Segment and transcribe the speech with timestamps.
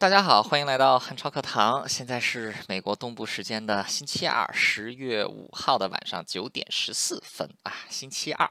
[0.00, 1.86] 大家好，欢迎来到汉超课堂。
[1.88, 8.48] 现在是美国东部时间的星期二，十月五号的晚上九点十四分啊，星期二。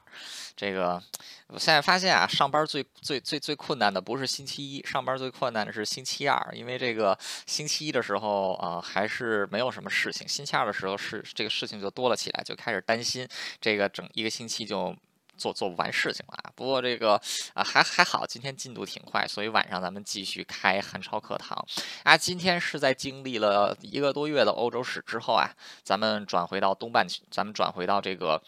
[0.58, 1.02] 这个
[1.48, 13.26] 我现在发现啊，上班最最最最困难的不是星期一，上班最困难的是星期二，因为这个星期一的时候啊，还是没有什么事情，星期二的时候是这个事情就多了起来，就开始担心
[13.62, 14.94] 这个整一个星期就。
[15.38, 16.52] 做做不完事情了啊！
[16.56, 17.22] 不过这个
[17.54, 21.66] 啊还还好，今天进度挺快，所以晚上咱们继续开韩超课堂
[22.04, 22.18] 啊。
[22.18, 25.50] 今天是在经历了一个多月的欧洲史之后啊，
[25.84, 28.42] 咱们转回到东半区，咱们转回到这个。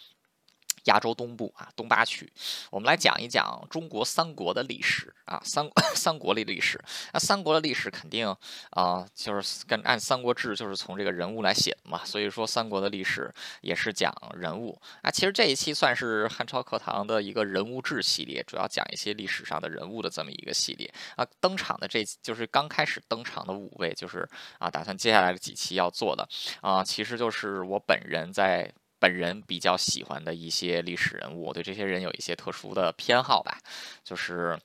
[0.90, 2.28] 亚洲东部啊，东八区，
[2.72, 6.84] 我们来讲一讲中国三国的历史啊，三 三国的历史。
[7.14, 8.28] 那三国的历史肯定
[8.72, 15.12] 啊，就是跟按《三国志》就是从这个人物来写的嘛，所以说三国的历史也是讲人物啊。
[15.12, 21.26] 其实这一期算是汉朝课堂的一个人物志系列，主要讲一些历史上的人物的这么一个系列啊。
[21.40, 24.28] 登场的这就是刚开始登场的五位，就是
[24.58, 26.28] 啊，打算接下来的几期要做的
[26.62, 28.72] 啊，其实就是我本人在。
[29.00, 33.58] 本人比较喜欢的一些历史人物，我对这些人有一些特殊的偏好吧，
[34.04, 34.60] 就是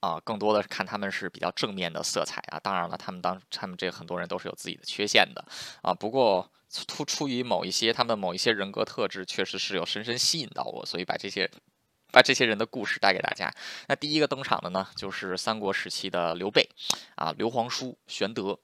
[0.00, 2.60] 啊，更多的看他们是比较正面的色彩啊。
[2.60, 5.44] 当然了，他们当他们这很多人都是有自己的缺陷的
[5.82, 5.92] 啊。
[5.92, 6.50] 不过
[6.86, 11.50] 突出于某一些他们某一些人格特质，确实是有深深吸引到我，所以把这些
[12.12, 13.52] 把这些人的故事带给大家。
[13.88, 16.68] 那第一个登场的呢，就是三国时期的刘备
[17.16, 18.60] 啊，刘皇叔玄德。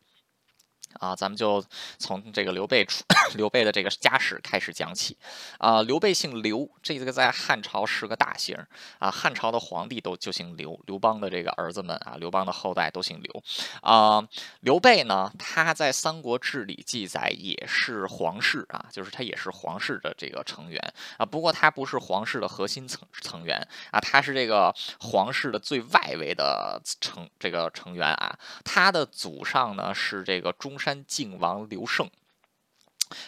[0.98, 1.64] 啊，咱们就
[1.98, 3.02] 从这个刘备出
[3.36, 5.16] 刘备的这个家史开始讲起。
[5.58, 8.58] 啊，刘备姓刘，这个在汉朝是个大姓
[8.98, 9.10] 啊。
[9.10, 13.42] 汉朝的皇帝都就姓刘，刘邦的这个儿子们啊，刘邦的后代都姓刘。
[13.80, 14.22] 啊，
[14.60, 21.24] 刘备呢，他在《三国志》里记载也是皇室啊，就是他也是皇室的这个成员啊。
[21.24, 23.56] 不过他不是皇室的核心层成员
[23.92, 28.36] 啊，他是这个皇室的最外围的成这个成员啊。
[28.64, 30.72] 他的祖上呢是这个中。
[30.83, 32.11] 山靖王刘胜。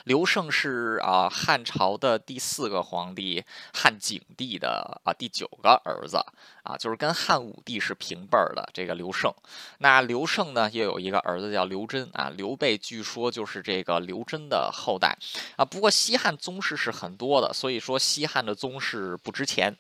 [0.03, 6.19] 刘胜是啊汉朝的第四个皇帝汉景帝的啊第九个儿子
[6.65, 9.33] 啊，就是跟汉武帝是平辈儿的这个刘胜。
[9.79, 12.33] 那刘胜呢，又有一个儿子叫刘桢啊。
[12.37, 15.17] 刘备据说就是这个刘桢的后代
[15.57, 15.65] 啊。
[15.65, 19.77] 不过西汉宗室是很多的，所以说西汉的宗室不值钱，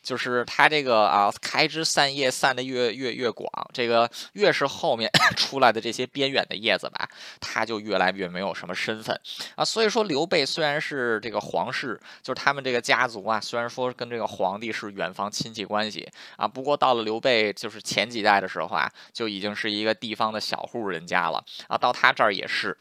[0.00, 7.08] 就是他这个啊开枝散叶散的越越越广，这个越是后面 出来的这些边远的叶子吧，
[7.40, 9.20] 他就越来越没有什么身份。
[9.56, 22.76] 啊，所以说刘备虽然是这个皇室，就是他们这个家族啊，虽然说跟这个皇帝是远房亲戚关系啊，不过到了刘备就是前几代的时候啊，就已经是一个地方的小户人家了啊，到他这儿也是。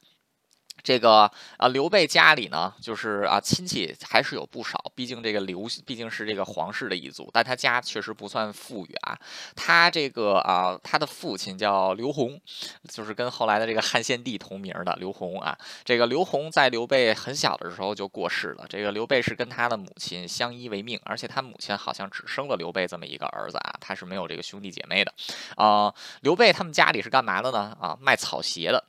[0.87, 4.81] 这个啊，刘备家里呢，就是啊，亲戚还是有不少。
[4.95, 9.19] 毕竟这个刘毕竟是这个皇室的一族，但他家确实不算富裕啊。
[9.53, 12.39] 他这个啊，他的父亲叫刘宏，
[12.87, 15.57] 就是跟后来的这个汉献帝同名的刘宏啊。
[15.83, 18.65] 这个刘宏在刘备很小的时候就过世了。
[18.69, 25.13] 这个刘备是跟他的母亲相依为命，而且他母亲好像只生了刘备这么一个儿子啊，他是没有这个兄弟姐妹的
[25.57, 25.93] 啊。
[26.21, 27.75] 刘备他们家里是干嘛的呢？
[27.81, 28.81] 啊，卖草鞋的。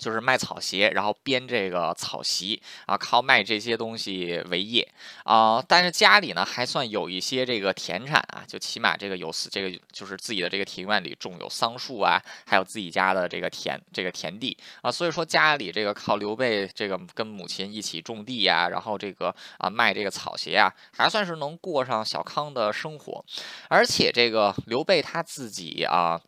[0.00, 4.88] 就是卖草鞋，然后编这个草席啊，靠卖这些东西为业
[5.24, 5.62] 啊。
[5.68, 14.90] 但是家里呢还算有一些这个田产啊，就起码这个有这个就是自己的这个庭院里种有桑树啊，还有自己家的这个田这个田地啊。
[14.90, 23.22] 所以说家里这个靠刘备这个跟母亲一起种地呀，然后这个啊卖这个草鞋啊，还算是能过上小康的生活。
[23.68, 26.18] 而且这个刘备他自己啊，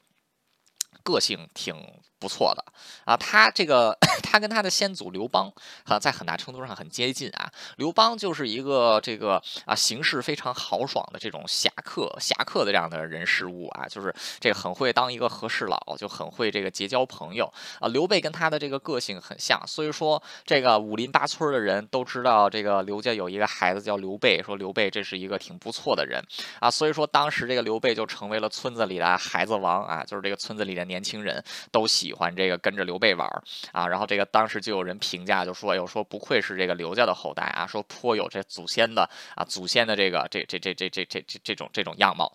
[1.03, 1.75] 个性挺。
[2.23, 2.65] 不错的
[3.05, 5.53] 啊，他这个他跟他的先祖刘邦
[5.87, 7.51] 啊，在很大程度上很接近啊。
[7.79, 17.89] 刘邦就是一个这个啊，行事非常豪爽的这种侠客侠客的这样的人事物啊，就是这个很会当一个和事佬，就很会这个结交朋友啊。
[17.89, 26.23] 刘备跟他的这个个性很像，所以说这个五邻八村的人都知道这个刘家有一个孩子叫刘备，说刘备这是一个挺不错的人
[26.61, 26.71] 啊。
[26.71, 31.43] 所以说当时这个刘备就成为了村子里的孩子王啊，就是这个村子里的年轻人
[31.73, 32.12] 都喜。
[32.13, 33.27] 喜欢这个跟着刘备玩
[33.73, 42.31] 啊，然后这个当时就有人评价，就说，有说不愧是这个刘家的后代啊，说颇有这祖先的啊，祖先的这个这这这这这这这这种这种样貌。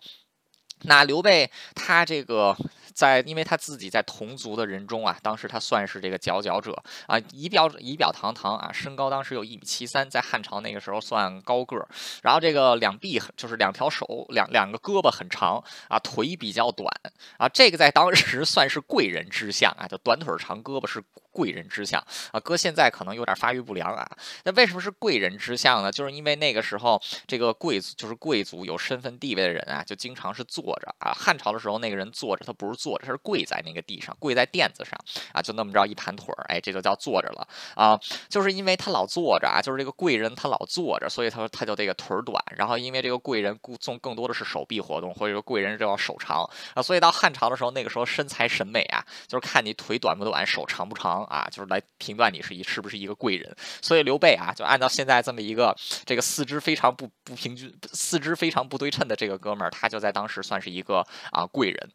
[0.82, 2.56] 那刘备他这个
[2.98, 6.72] 在，因为他自己在同族的人中啊，当时他算是这个佼佼者
[7.06, 11.86] 啊，仪表仪表堂堂啊，身高当时有一米七三，在汉朝那个时候算高个儿。
[12.24, 16.92] 然后这个两臂就是两条手，两两个胳膊很长啊，腿比较短
[17.36, 21.00] 啊，这个在当时 算是贵人之相啊，就短腿长胳膊是。
[21.38, 22.40] 贵人之相啊。
[22.40, 24.04] 搁现在可能有点发育不良啊。
[24.44, 25.92] 那为什么是贵人之相呢？
[25.92, 31.12] 就是因为那个时候这个贵族就是贵族有身份地位的人啊，就经常是坐着啊。
[31.12, 34.98] 汉朝的时候那个人坐着，他不是坐着，他是跪在那个地上，跪在垫子上
[35.32, 37.46] 啊，就那么着一盘腿儿，哎，这就叫坐着了
[37.76, 38.00] 啊。
[38.28, 42.42] 就是因为他老坐着啊，就是这个贵人他老坐着，所以他说他就这个腿儿短。
[42.56, 53.56] 然后因为这个贵人顾重更多的是手臂活动，或者说贵人就要手长啊，所以到汉朝的时候，那个时候身材审美啊，就是看你腿短不短，手长不长啊，就是来评断你是一是不是一个贵人。
[53.80, 61.90] 所以刘备啊，就按照现在这么一个这个四肢非常不不平均、四肢非常不对称的这个哥们儿，他就在当时算是一个啊贵人。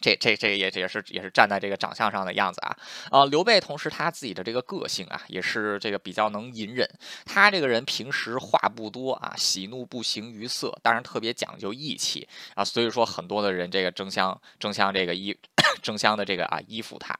[0.00, 2.76] 这这这也也是也是站在这个长相上的样子啊，
[3.10, 6.88] 呃，刘备同时他自己的这个个性啊，也是这个比较能隐忍。
[7.24, 15.36] 他这个人平时话不多啊，喜怒不形于色，当然特别讲究义气啊，所以说很多的人这个争相争相这个依
[15.82, 17.16] 争相的这个啊依附他。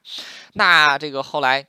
[0.55, 1.67] 那这个后来。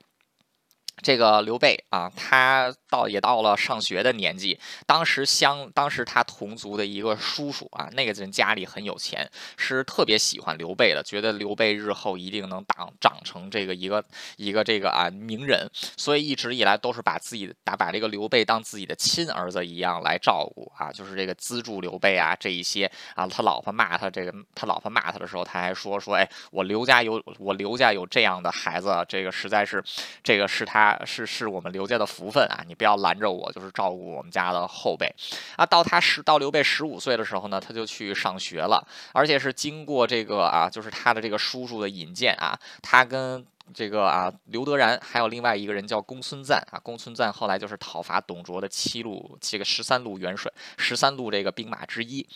[1.02, 4.58] 这个刘备啊，他到也到了上学的年纪。
[4.86, 14.04] 当时相当时他同族的一个叔叔啊，那个人家里很有钱，是特别喜欢刘备的，觉得刘备日后一定能长长成这个一个
[14.36, 23.26] 一个这个啊名人，所以一直以来都是把自己打把这个刘备当自己的亲儿子一样来照顾啊，就是这个资助刘备啊这一些啊。
[23.26, 29.82] 他老婆骂他这个，他老婆骂他的时候，他还说说，哎，我刘家有我刘家有这样的孩子，这个实在是，
[30.22, 30.87] 这个是他。
[31.04, 32.62] 是是我们刘家的福分啊！
[32.66, 35.12] 你不要拦着我，就是照顾我们家的后辈
[35.56, 35.66] 啊。
[35.66, 43.44] 到他十到刘备十五岁的时候呢，他就去上学了，而且是经过这个啊，就是他的这个叔叔的引荐啊，他跟
[43.74, 52.26] 这个啊刘德然还有另外一个人叫公孙瓒啊，公孙瓒后来就是讨伐董卓的七路这个十三路元帅，十三路这个兵马之一。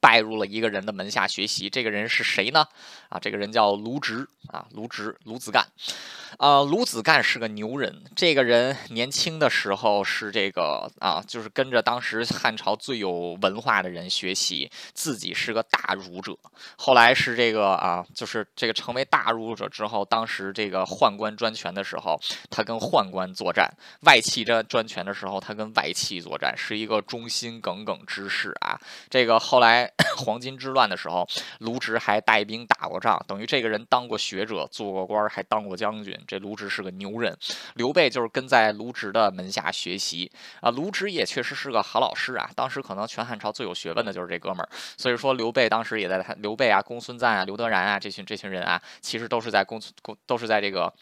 [0.00, 2.64] 拜入了一个人的门下学习，这个人是谁呢？
[3.08, 5.66] 啊，这个人叫卢植啊，卢植，卢子干。
[6.36, 8.04] 啊，卢子干是个牛人。
[8.14, 16.36] 这个人年轻的时候是这个啊，就是跟着当时汉朝最有文化的人学习，自己是个大儒者。
[16.76, 22.20] 后来是这个啊，就是这个成为大儒者之后，当时这个宦官专权的时候，
[22.50, 23.66] 他跟宦官作战；
[24.02, 28.78] 外戚专专权的时候，他跟外戚作战，是一个忠心耿耿之士啊。
[29.08, 29.90] 这个后来。
[30.18, 31.26] 黄巾之乱的时候，
[31.60, 36.18] 卢植还带兵打过等于这个人当过学者，做过官，还当过将军。
[36.26, 37.36] 这卢植是个牛人，
[37.74, 40.30] 刘备就是跟在卢植的门下学习
[40.60, 40.70] 啊。
[40.70, 42.50] 卢植也确实是个好老师啊。
[42.54, 50.92] 当时可能全汉朝最有学问的就是这哥们儿，所以说刘备当时也在他刘备啊、公孙瓒啊、刘德然啊这群这群人啊，其实都是在公孙公都是在这个。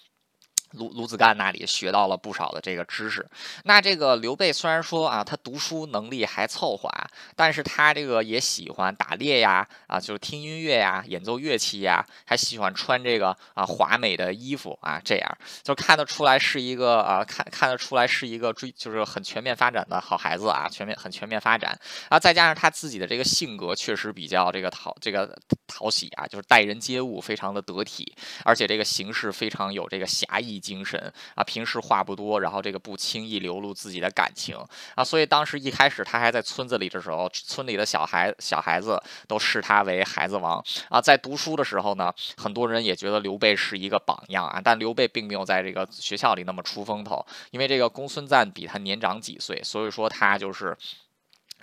[0.73, 3.27] 卢卢子干那里学到了不少的这个知识。
[3.65, 21.79] 那这个刘备虽然说啊，他读书能力还凑合啊，但是他这个也喜欢打猎呀，啊，就是听音乐呀，演奏乐器呀，还喜欢穿这个啊华美的衣服啊，这样就看得出来是一个啊，看看得出来是一个追就是很全面发展的好孩子啊，全面很全面发展
[22.09, 28.13] 啊，再加上他自己的这个性格确实比较这个讨这个讨喜啊，就是待人接物非常的得体，
[28.45, 30.56] 而且这个行事非常有这个侠义。
[30.59, 34.57] 精神啊，平时话不多，然后这个不轻易流露自己的感情
[34.95, 41.01] 啊，所以当时一开始他还在村子里的时候，村里的小孩小孩子都视他为孩子王啊。
[41.01, 50.77] 在读书的时候呢，很多人也觉得刘备是一个榜样啊，但刘备并没有在这个学校里那么出风头，因为这个公孙瓒比他年长几岁，所以说他就是。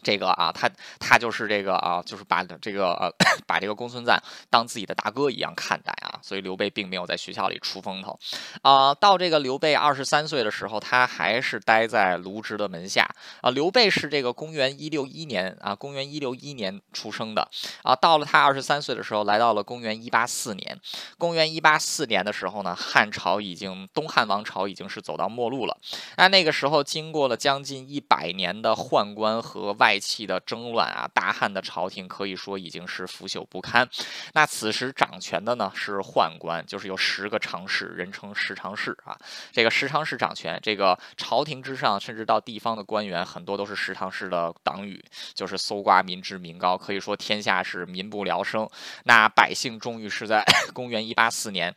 [0.04, 0.70] 这个啊，他
[1.00, 3.12] 他就是这个啊，就是把这个呃，
[3.48, 8.20] 把这个公孙瓒当自己的大哥一样看待啊，所以刘备并没有在学校里出风头
[8.62, 8.94] 啊。
[8.94, 13.08] 到这个刘备二十三岁的时候，他还是待在卢植的门下
[13.42, 13.50] 啊。
[13.50, 17.50] 刘备是这个公元一六一年啊，公元一六一年出生的
[17.84, 17.96] 啊。
[17.96, 20.80] 到了他二十三岁的时候，来到了公元一八四年。
[21.18, 25.78] 公元一八四年的时候呢，汉朝已经东汉王朝已经是走到末路了。
[26.18, 33.88] 那那个时候，经过了将近一百年的宦官和外外戚的争乱啊，大汉的朝廷可以说已经是腐朽不堪。
[34.34, 39.16] 那此时掌权的呢是宦官，就是有十个常侍，人称十常侍啊。
[39.52, 45.04] 这个十常侍掌权，这个朝廷之上，甚至到地方的官员，很多都是十常侍的党羽，
[45.36, 48.68] 就是搜刮民脂民膏，可以说天下是民不聊生。
[49.04, 51.76] 那百姓终于是在 公元一八四年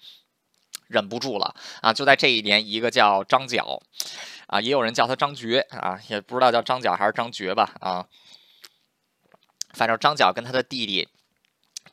[0.88, 1.92] 忍不住了啊！
[1.92, 3.78] 就在这一年，一个叫张角。
[4.46, 8.06] 啊，也有人叫他张觉啊，也不知道叫张角还是张觉吧啊。
[9.74, 11.08] 反正张角跟他的弟弟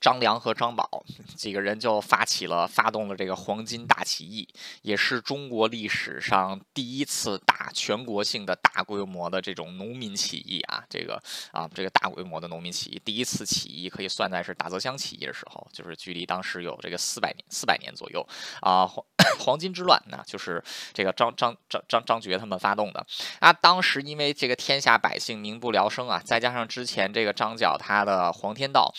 [0.04, 4.46] 张良和张宝几个人就发起了发动了这个黄巾大起义，
[4.82, 18.28] 也是中国历史上第一次大全国性的大规模的这种农民起义啊，这个啊这个大规模的农民起义，第一次起义可以算在是打泽乡起义的时候，就是距离当时有这个四百年四百年左右
[18.60, 19.06] 啊黄
[19.40, 20.62] 黄巾之乱呢，就是
[20.94, 23.06] 这个张张张张张觉他们发动的
[23.40, 28.94] 啊，当时因为这个天下百姓民不聊生啊，再加上之前这个张角他的黄天道。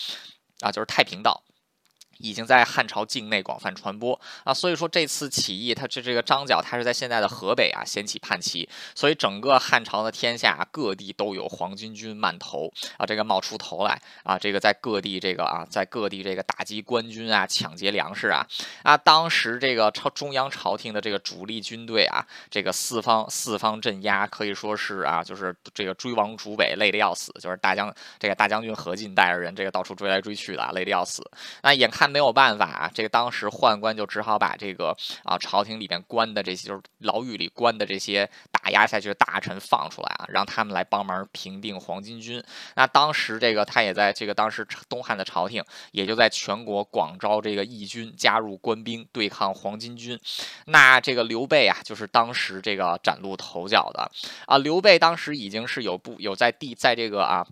[0.61, 1.43] 啊，就是太平道。
[2.17, 4.19] 已经在汉朝境内广泛传播。
[4.43, 18.47] 啊，所以说这次起义，他这这个张角，他是在现在的河北啊掀起叛旗，所以整个汉朝的天下各地都有黄巾军满头啊，这个冒出头来啊，这个在各地这个啊，在各地这个打击官军啊，抢劫粮食啊。
[18.83, 31.29] 啊，当时这个朝中央朝廷的这个主力军队啊，这个四方四方镇压，可以说是啊，就是这个追王逐北，累得要死，就是大将这个大将军何进带着人这个到处追来追去的，累得要死，
[31.61, 32.04] 那眼看。
[32.07, 42.43] 没有办法啊，这个当时宦官就只好把这个啊朝廷里面关的这些，就是牢狱里关的这些打压下去的大臣放出来啊，让他们来帮忙平定黄巾军。
[42.75, 50.19] 那当时这个他也在这个当时东汉的朝廷，也就在全国广招这个义军加入官兵对抗黄巾军。
[50.65, 54.11] 那这个刘备啊，就是当时这个崭露头角的
[54.45, 54.57] 啊。
[54.57, 57.45] 刘备当时已经是有不有在地在这个啊。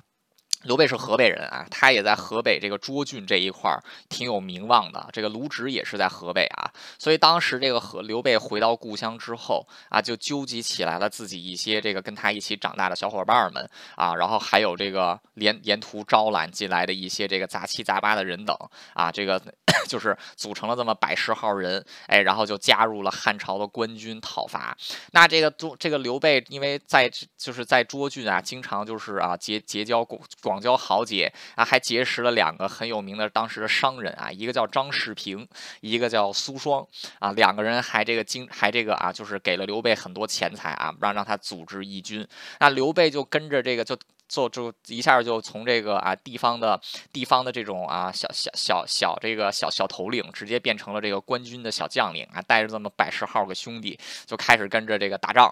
[0.63, 5.07] 刘备是河北人啊，他也在河北这个涿郡这一块儿挺有名望的。
[5.11, 18.57] 这个卢植也是在河北啊，所以当时这个和刘备回到故乡之后啊，就纠集起来了自己一些这个跟他一起长大的小伙伴们啊，然后还有这个沿沿途招揽进来的一些这个杂七杂八的人等
[18.93, 19.41] 啊，这个
[19.89, 24.77] 就是组成了这么百十号人，哎，然后就加入了汉朝的官军讨伐。
[25.11, 30.52] 那这个涿这个刘备因为在就是在涿郡啊，经常就是啊结结交广广。
[30.53, 35.47] 广交豪杰啊，还结识了两个很有名的当时的商人啊，一个叫张世平，
[35.81, 42.27] 一个叫苏双啊，两个人还这个经还这个啊，就是给了刘备很多钱财啊，让让他组织义军。
[42.59, 43.97] 那刘备就跟着这个就
[44.29, 46.79] 做就一下就从这个啊地方的
[47.11, 55.51] 地方的这种啊小小小小这个小小头领，直接变成了这个官军的小将领啊，带着这么百十号个兄弟，就开始跟着这个打仗。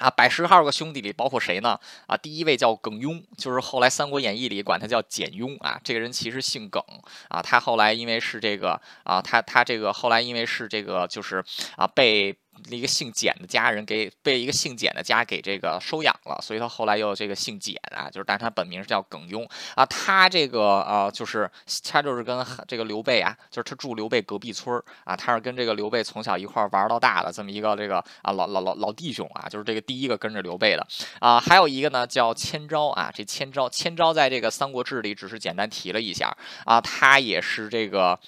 [0.00, 1.78] 啊，百十号个兄弟里包括谁呢？
[2.06, 5.78] 啊，第一位叫耿雍，就是后来《三国演义》里管他叫简雍啊。
[5.84, 6.82] 这个人其实姓耿
[7.28, 11.44] 啊，他后来因为是这个啊，他他这个后来因为是这个就是
[11.76, 12.36] 啊被。
[12.68, 19.84] 一个姓简的家人给被一个姓简的家给这个收养了，所以他后来又这个姓简啊，就是但是他本名是叫耿雍啊。
[19.86, 21.50] 他这个呃，就是
[21.84, 30.86] 他就是跟这个刘备啊，就是他住刘备隔壁村啊，他是跟这个刘备从小一块玩到大的这么一个这个啊老老老老弟兄啊，就是这个第一个跟着刘备的
[31.18, 31.40] 啊。
[31.40, 38.18] 还有一个呢叫千招啊，这千招千招在这个《三国志》里只是简单提了一下啊，他也是这个。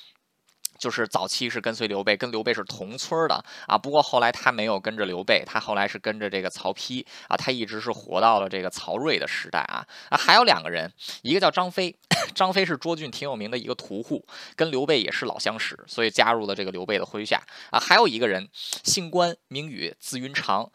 [0.83, 3.79] 就是早期是跟随刘备，跟刘备是同村的啊。
[3.79, 7.37] 不过后来他没有跟着刘备，他后来是跟着这个曹丕啊。
[7.37, 10.19] 他一直是活到了这个曹睿的时代啊啊。
[10.19, 11.97] 还有两个人，一个叫张飞，
[12.35, 17.79] 张飞是涿郡挺有名的一个屠户，跟刘备也是老相识，所以加入了这个刘备的麾下啊。
[17.79, 18.49] 还有一个人
[18.83, 20.73] 姓关，名羽，字云长。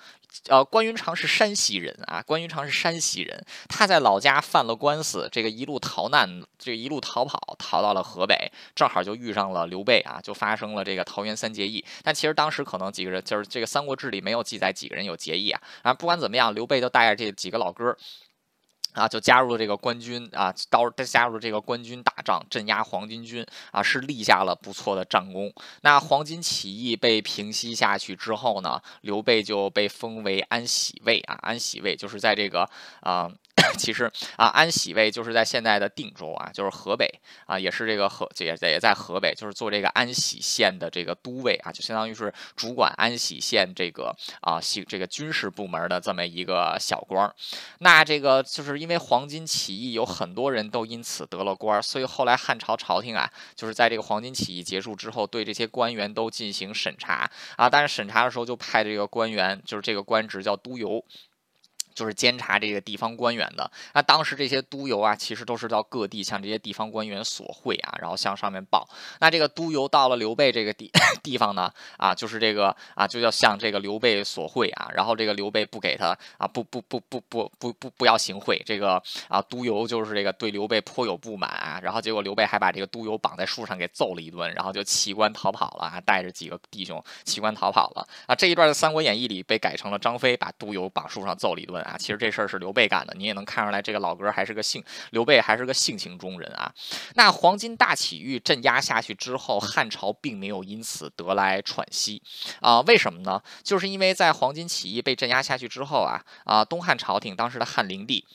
[0.50, 11.84] 呃，关云长是山西人啊，关云长是山西人，他在老家犯了官司，这个一路逃难，这一路逃跑，逃到了河北，正好就遇上了刘备啊，就发生了这个桃园三结义。
[12.04, 15.62] 但其实当时可能几个人，就是这个《三国志》里没有记载几个人有结义啊。
[15.82, 17.98] 啊，不管怎么样，刘备就带着这几个老哥。
[18.98, 25.54] 啊，就加入了这个官军啊，到加入这个官军打仗，镇压黄巾军啊，是立下了不错的战功。
[25.82, 32.68] 那黄巾起义被平息下去之后呢，刘备就被封为安喜尉啊，安喜尉就是在这个
[33.02, 33.32] 啊。
[33.76, 37.10] 其实啊，安喜尉就是在现在的定州啊，就是河北
[37.48, 47.34] 啊，也是这个河也也在河北，就是做这个安喜县的这个都尉啊，就相当于是主管安喜县这个啊，行这个军事部门的这么一个小官。
[47.80, 61.04] 那这个就是因为黄巾起义，有很多人都因此得了官，所以后来汉朝朝廷啊，就是在这个黄巾起义结束之后，对这些官员都进行审查啊，但是审查的时候就派这个官员，就是这个官职叫都邮。
[61.98, 63.70] 就是监察这个地方官员的。
[63.96, 68.88] 那当时这些督邮啊，其实都是到各地向这些地方官员索贿啊，然后向上面报。
[69.20, 70.92] 那这个督邮到了刘备这个地
[71.24, 74.92] 地方呢，啊，就是这个啊，就要向这个刘备索贿啊。
[74.94, 78.62] 然后这个刘备不给他啊，不不不不不不不不要行贿。
[78.64, 81.80] 这个啊，督邮就是这个对刘备颇有不满啊。
[81.82, 88.36] 然后结果刘备还把这个督邮绑在树上给揍了一顿，然后就弃官逃跑了啊，带着几个弟兄弃官逃跑了啊。
[88.36, 91.84] 这一段的《三国演义》里被改成了张飞把督邮绑树上揍了一顿。
[91.88, 93.14] 啊，其实这事儿是刘备干的。
[93.18, 96.72] 你也能看出来，这个老哥还是个性，刘备还是个性情中人啊。
[97.16, 102.22] 那黄巾大起义镇压下去之后，汉朝并没有因此得来喘息
[102.62, 102.82] 啊？
[102.82, 103.42] 为什么呢？
[103.64, 108.26] 就是因为在黄巾起义被镇压下去之后啊啊，东汉朝廷当时的汉灵帝。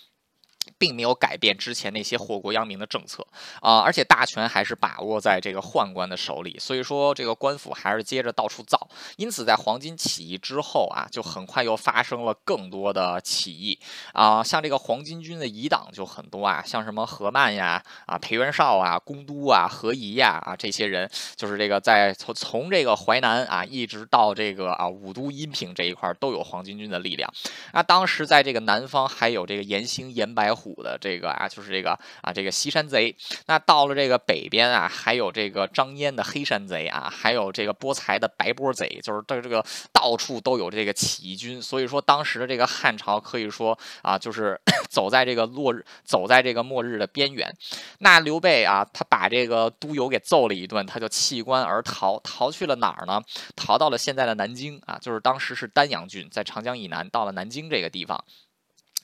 [0.78, 3.26] 并没有改变之前那些祸国殃民的政策
[3.60, 8.88] 啊，而且大权还是把握在这个宦官的手里，所以说这个官府还是接着到处造。
[9.16, 13.76] 因此，在黄巾起义之后啊，就很快又发生了更多的起义
[14.12, 27.28] 啊，像这个黄巾军的遗党就很多啊，像什么何曼呀、啊裴元绍啊、公都啊、何仪呀啊这些人，就是这个在从从这个淮南啊一直到这个啊武都阴平这一块都有黄巾军的力量。
[27.72, 30.51] 那当时在这个南方还有这个严兴、严白。
[30.54, 33.14] 虎的这个啊，就是这个啊，这个西山贼。
[33.46, 41.60] 那到了这个北边啊，还有这个张燕的黑山贼啊，还有这个波才的白波贼，就是这个这个到处都有这个起义军。
[41.60, 47.52] 所以说，当时的这个汉朝可以说啊，就是 走在这个落日，走在这个末日的边缘。
[47.98, 53.22] 那刘备啊，他把这个都邮给揍了一顿，他就弃官而逃，逃去了哪儿呢？
[53.56, 58.24] 逃到了现在的南京啊，就是当时是丹阳郡，在长江以南，到了南京这个地方。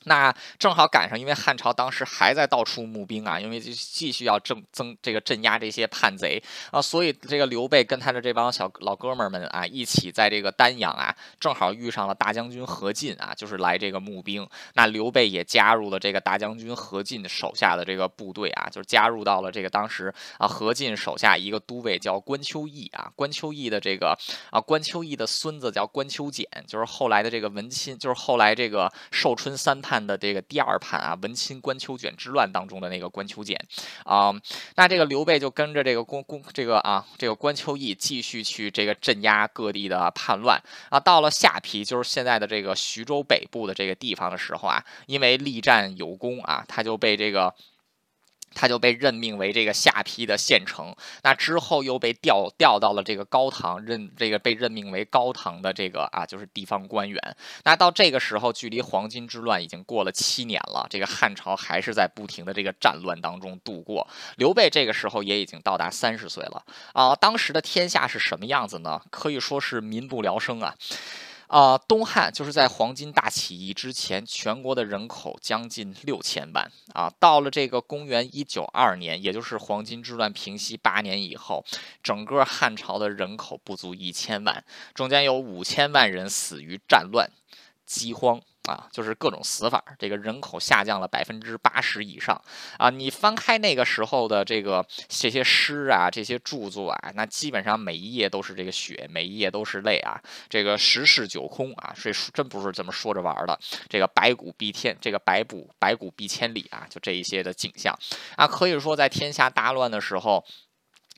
[0.04, 14.48] 那正好赶上，因为汉朝当时还在到处募兵啊，因为就继续要增增这个镇压这些叛贼啊，所以这个刘备跟他的这帮小老哥们们啊，一起在这个丹阳啊，正好遇上了大将军何进啊，就是来这个募兵。
[14.74, 24.16] 那刘备也加入了这个大将军何进手下的这个部队啊，就是加入到了这个当时啊何进手下一个都尉叫关秋义啊，关秋义的这个
[24.50, 29.78] 啊关秋义的孙子叫关秋俭，就是后来的这个文钦，就是后来这个寿春三。
[29.88, 33.58] 判的这个第二判啊，文钦关秋卷之乱当中的那个关秋俭
[34.04, 34.30] 啊，
[34.76, 47.54] 那这个刘备就跟着这个公公这个啊这个关秋义继续去这个镇压各地的叛乱啊，到了下邳，就是现在的这个徐州北部的这个地方的时候啊，因为力战有功啊，他就被这个。
[48.58, 57.36] 他就被任命为这个下邳的县城，那之后又被调调到了这个高唐，任这个被任命为高唐的这个啊，就是地方官员。
[57.62, 64.04] 那到这个时候，距离黄巾之乱已经过了七年了，这个汉朝还是在不停的这个战乱当中度过。
[64.38, 69.00] 刘备这个时候也已经到达三十岁了啊，当时的天下是什么样子呢？
[69.10, 70.74] 可以说是民不聊生啊。
[71.48, 77.10] 啊，东汉就是在黄巾大起义之前，全国的人口将近六千万啊。
[77.18, 81.64] 到了这个公元一九二年，也就是黄巾之乱平息八年以后，
[82.02, 84.62] 整个汉朝的人口不足一千万，
[84.94, 87.30] 中间有五千万人死于战乱、
[87.86, 88.40] 饥荒。
[88.68, 92.38] 啊，就是各种死法，这个人口下降了百分之八十以上
[92.76, 92.90] 啊！
[92.90, 100.20] 你翻开那个时候的这个这些诗啊，这些著作啊，那基本上每一页都是这个血，每一页都是泪啊！
[100.50, 103.58] 这个十室九空啊，这真不是这么说着玩的。
[103.88, 107.98] 这个白骨蔽天，这个白骨白骨蔽千里啊，就这一些的景象
[108.36, 110.44] 啊，可以说在天下大乱的时候，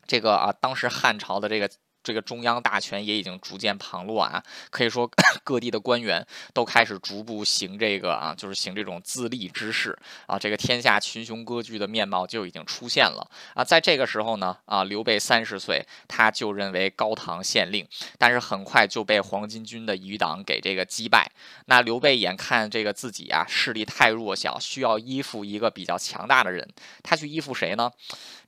[0.06, 1.68] 这个啊，当时汉朝的这个。
[2.02, 5.10] 这个中央大权也已经逐渐旁落啊，可以说
[5.44, 13.62] 各地的官员都开始逐步行这个啊，就是行这种自立之事啊，这个天下群雄割据的面貌就已经出现了啊。
[13.62, 17.86] 在这个时候呢，啊，刘备三十岁，他就任为高唐县令，
[18.16, 21.30] 但是很快就被黄巾军的余党给这个击败。
[21.66, 26.66] 那刘备眼看这个自己啊势力太弱小，需要依附一个比较强大的人，
[27.02, 27.90] 他去依附谁呢？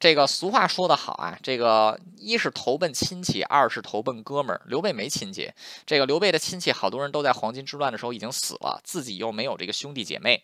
[0.00, 3.41] 这个俗话说得好啊，这个一是投奔亲戚。
[3.42, 5.50] 二是投奔哥们儿，刘备没亲戚。
[5.84, 10.42] 这个刘备的亲戚，好多人都在黄巾之乱的时候已经死了，自己又没有这个兄弟姐妹。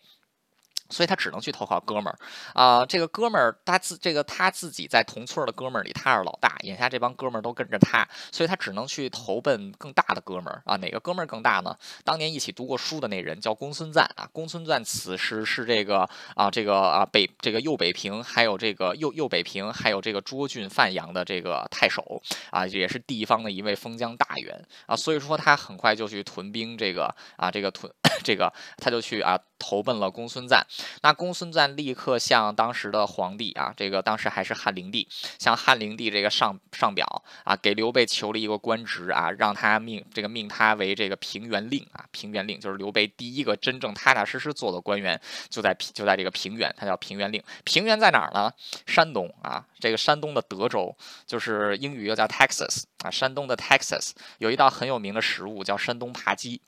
[0.89, 2.17] 所以他只能去投靠哥们儿
[2.53, 10.75] 啊，这个哥们儿他自这个他自己在同村的哥们儿里他是老大，眼下这帮哥们儿都跟着他，所以他只能去投奔更大的哥们儿啊。
[10.77, 11.75] 哪个哥们儿更大呢？
[12.03, 14.27] 当年一起读过书的那人叫公孙瓒啊。
[14.33, 24.95] 公孙瓒此时是这个啊这个啊北这个右北平还有这个右右北平还有这个涿郡范阳的这个太守啊，也是地方的一位封疆大员啊。
[24.95, 29.39] 所以说他很快就去屯兵这个啊这个屯 这个他就去啊。
[29.61, 30.65] 投奔了公孙瓒，
[31.01, 47.41] 那公孙瓒立刻向当时的皇帝啊，这个当时还是汉灵帝，向汉灵帝这个上上表啊，给刘备求了一个官职啊，让他命这个命他为这个平原令啊，平原令就是刘备第一个真正踏踏实实做的官员，就在就在这个平原，他叫平原令。
[47.63, 48.51] 平原在哪儿呢？
[48.85, 56.61] 山东啊，这个山东的德州，就是英语又叫 Texas 啊，山东的 Texas 有一道很有名的食物叫山东扒鸡。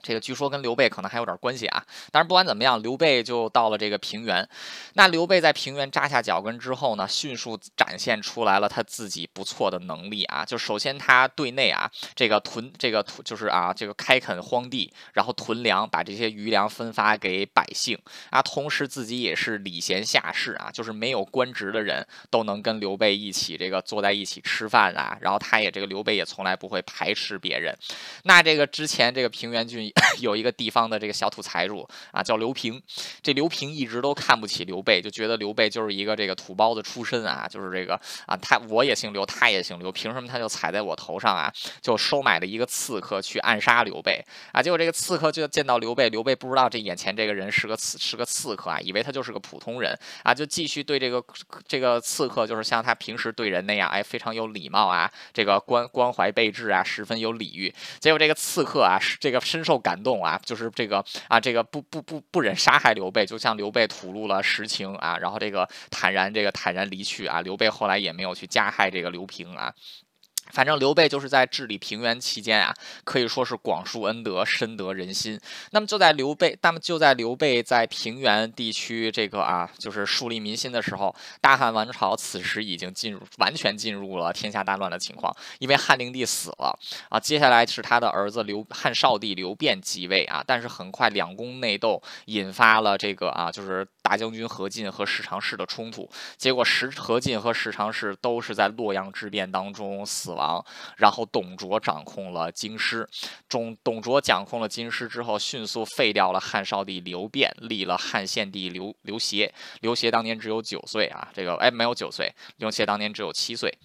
[0.00, 4.48] 这个据说跟刘备可能还有点关系啊，但是不管怎么样，刘备就到了这个平原。
[4.94, 10.44] 那刘备在平原扎下脚跟之后呢，迅速展现出来了他自己不错的能力啊。
[10.44, 17.98] 就首先他对内啊，这个屯这个屯就是啊，这个开垦荒地，然后屯粮，把这些余粮分发给百姓
[18.30, 18.40] 啊。
[18.40, 25.18] 同时自己也是礼贤下士啊，就是没有官职的人都能跟刘备一起这个坐在一起吃饭啊。
[25.20, 27.76] 然后他也这个刘备也从来不会排斥别人。
[28.22, 29.87] 那这个之前这个平原郡。
[30.20, 32.82] 有一个地方的这个小土财主啊，叫刘平。
[33.22, 41.52] 这刘平一直都看不起刘备，就觉得刘备就是一个这个土包子出身啊，就是这个啊，他我也姓刘，他也姓刘，凭什么他就踩在我头上啊？
[41.80, 44.62] 就收买了一个刺客去暗杀刘备啊。
[44.62, 51.22] 结果这个刺客就见到刘备，刘备不知道这眼前这个人是个刺，是个刺客啊，以为他就是个普通人啊，就继续对这个
[51.66, 57.72] 这个刺客，就是像他平时对人那样，哎，非常有礼貌啊，这个关关怀备至啊，十分有礼遇。
[58.00, 60.18] 结果这个刺客啊，是这个深受感动。
[60.18, 69.72] 啊，就是这个啊，这个不不不不忍杀害刘备，就向刘备吐露了实情啊，然后这个坦然这个坦然离去啊，刘备后来也没有去加害这个刘平啊。
[70.52, 75.38] 反正刘备就是在治理平原期间啊，可以说是广树恩德，深得人心。
[75.72, 86.78] 那么就在刘备，那么就在刘备在平原地区这个啊，就是树立民心的时候，大汉王朝此时已经进入完全进入了天下大乱的情况，因为汉灵帝死了
[87.10, 96.08] 啊，接下来是他的儿子刘汉少帝刘辩继位啊，但是很快两宫内斗引发了这个啊，就是大将军何进和十常侍的冲突，
[96.38, 100.37] 结果十何进和十常侍都是在洛阳之变当中死。
[100.38, 100.64] 王，
[100.96, 103.06] 然后董卓掌控了京师，
[103.48, 109.52] 董董卓掌控了京师之后，迅速废掉了汉少帝刘辩，立了汉献帝刘刘协。
[109.80, 113.76] 刘协当年只有九岁啊，这个哎没有九岁，刘协当年只有七岁，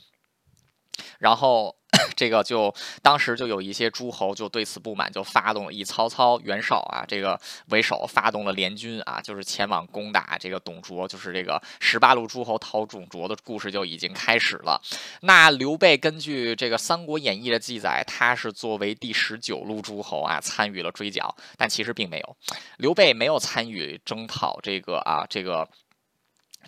[1.19, 1.75] 然后。
[2.15, 14.81] 这个就当时就有一些诸侯就对此不满，就发动以曹操、袁绍啊这个为首，发动了联军啊，就是前往攻打这个董卓，就是这个十八路诸侯讨董卓的故事就已经开始了。
[15.21, 22.37] 那刘备根据这个《三国演义》的记载，他是作为第十九路诸侯啊参与了追剿，但其实并没有，
[22.77, 25.67] 刘备没有参与征讨这个啊这个。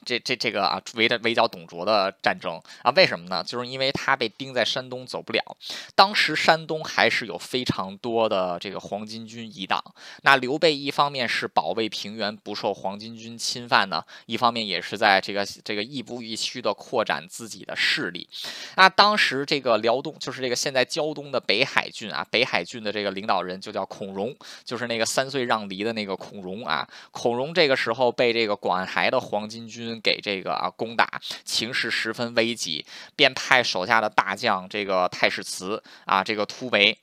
[0.05, 3.43] 这这这个啊，围着围剿董卓的战争啊，为什么呢？
[3.43, 5.41] 就是因为他被钉在山东走不了。
[5.95, 9.83] 当时山东还是有非常多的这个黄巾军遗党。
[10.21, 18.29] 那刘备一方面是保卫平原不受黄巾军侵犯呢，一方面也是在这个这个亦步亦趋的扩展自己的势力。
[18.75, 26.87] 那当时这个辽东，就是这个现在胶东的北海郡啊，北海郡的这个领导人就叫孔融，就是那个三岁让梨的那个孔融啊。
[27.09, 29.94] 孔融这个时候被这个广海的黄巾军。
[30.01, 36.97] 给这个啊攻打，情势十分危急，便派手下的大将这个太史慈啊这个突围。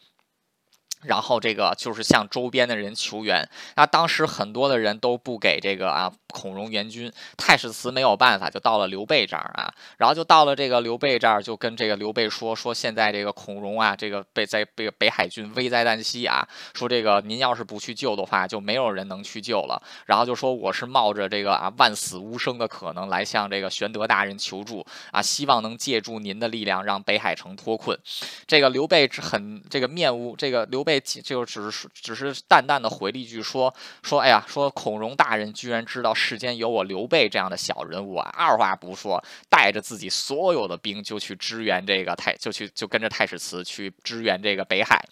[1.02, 27.98] 然后这个就是向周边的人求援，那当时很多的人都不给这个啊孔融援军，太史慈没有办法，就到了刘备这儿啊，然后就到了这个刘备这儿，就跟这个刘备说说现在这个孔融啊，这个被在这个北海郡危在旦夕啊，说这个您要是不去救的话，就没有人能去救了，然后就说我是冒着这个啊万死无生的可能来向这个玄德大人求助啊，希望能借助您的力量让北海城脱困。
[28.46, 30.91] 这个刘备很这个面无这个刘备。
[31.00, 38.31] 就只是只是淡淡的回了一句说说，哎呀，说孔融大人居然知道世间有我刘备这样的小人物啊！
[38.37, 45.02] 二话不说，带着自己所有的兵就去支援这个太，就去就跟着太史慈去支援这个北海。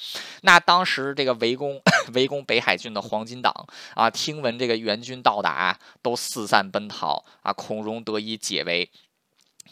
[0.42, 1.80] 那当时这个围攻
[2.14, 3.54] 围攻北海郡的黄巾党
[3.94, 8.90] 啊，听闻这个援军到达，都四散奔逃啊，孔融得以解围。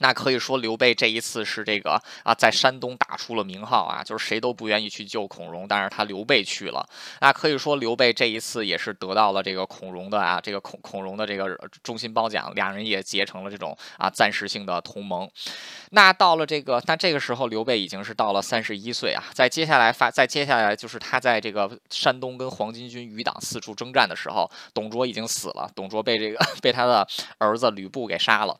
[0.00, 6.88] 那可以说刘备这一次是这个啊，在山东打出了名号啊，就是谁都不愿意去救孔融，但是他刘备去了。
[7.20, 15.28] 那可以说刘备这一次也是得到了这个孔融的啊，这个孔孔融的这个忠心褒奖，两人也结成了这种啊暂时性的同盟。
[15.90, 27.04] 那到了这个，但这个时候刘备已经是到了三十一岁啊，在接下来发，在接下来就是他在这个山东跟黄巾军余党四处征战的时候，董卓已经死了，董卓被这个 被他的
[27.38, 28.56] 儿子吕布给杀了。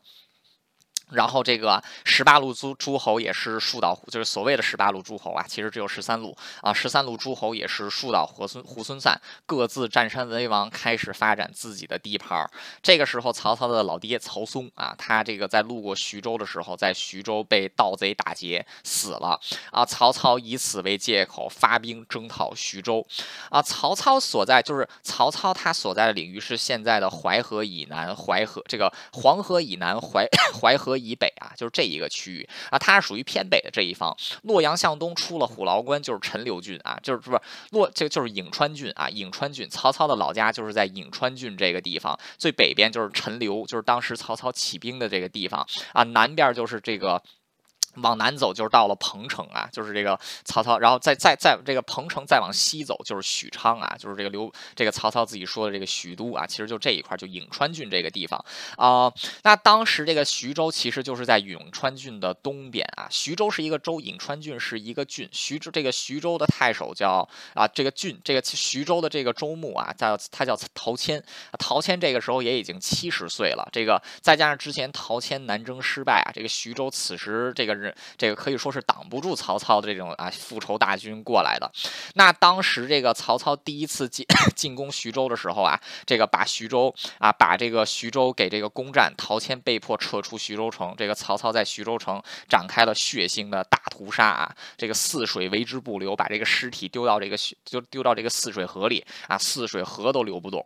[1.11, 6.71] 然后这个十八路诸诸侯也是树倒，就是所谓的十八路诸侯啊，其实只有十三路啊。
[6.71, 12.49] 十三路诸侯也是树倒猢狲猢狲散，各自占山为王，开始发展自己的地盘。
[12.83, 19.39] 这个时候，曹操的老爹曹嵩啊，他这个在路过徐州的时候，在徐州被盗贼打劫死了
[19.71, 19.83] 啊。
[19.83, 23.03] 曹操以此为借口发兵征讨徐州
[23.49, 23.59] 啊。
[23.61, 30.27] 曹操所在就是曹操他所在的领域是现在的淮河以南，淮河这个黄河以南，淮
[30.61, 30.98] 淮河。
[30.99, 34.15] 以北啊，就是这一个区域啊，它是属于偏北的这一方。
[34.43, 37.39] 洛阳向东出了虎牢关就是陈留郡啊，就是不是
[37.71, 39.67] 洛这个就是颍川郡啊，颍川郡。
[39.69, 47.21] 曹操的老家就是在颍川郡这个地方，最北边就是陈留，就是当时曹操起兵的这个地方啊，南边就是这个。
[48.01, 58.43] 往南走就是到了彭城啊，就是这个曹操，然后再再再这个彭城再往西走就是许昌啊，就是这个刘这个曹操自己说的这个许都啊，其实就这一块就颍川郡这个地方
[58.77, 59.11] 啊。
[59.43, 65.27] 那当时这个徐州其实就是在颍川郡的东边啊，徐州是一个州，颍川郡是一个郡。
[65.31, 71.23] 徐州这个徐州的太守叫啊，这个郡这个徐州的这个州牧啊，叫他叫陶谦。
[71.57, 77.88] 陶谦这个时候也已经七十岁了，这个再加上之前陶谦南征失败啊，这个徐州此时这个人。
[78.17, 81.71] 这个可以说是挡不住曹操的这种啊复仇大军过来的。
[82.15, 84.25] 那当时这个曹操第一次进
[84.55, 90.93] 进攻徐州的时候啊，这个把徐州啊把这个徐州给这个攻占，陶谦被迫撤出徐州城。
[90.97, 100.65] 这个曹操在徐州城展开了血腥的大屠杀啊，这个泗水为之不流，把这个尸体丢到这个就丢到这个泗水河里啊，泗水河都流不动。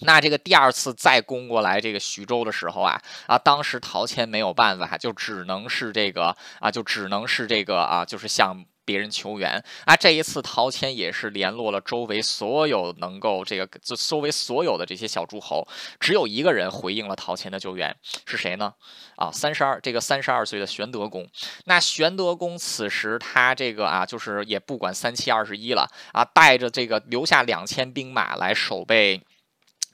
[0.00, 9.94] 那这个第二次再攻过来这个徐州的时候啊啊，当时陶谦没有办法，就只能是这个啊，就只能是这个啊，就是向别人求援啊。
[9.94, 15.66] 这一次陶谦也是联络了周围所有能够这个，就周围所有的这些小诸侯，
[16.00, 17.94] 只有一个人回应了陶谦的救援，
[18.26, 18.74] 是谁呢？
[19.14, 21.24] 啊，三十二这个三十二岁的玄德公。
[21.66, 29.22] 那玄德公此时他这个啊，就是也不管三七二十一了啊，带着这个留下两千兵马来守备。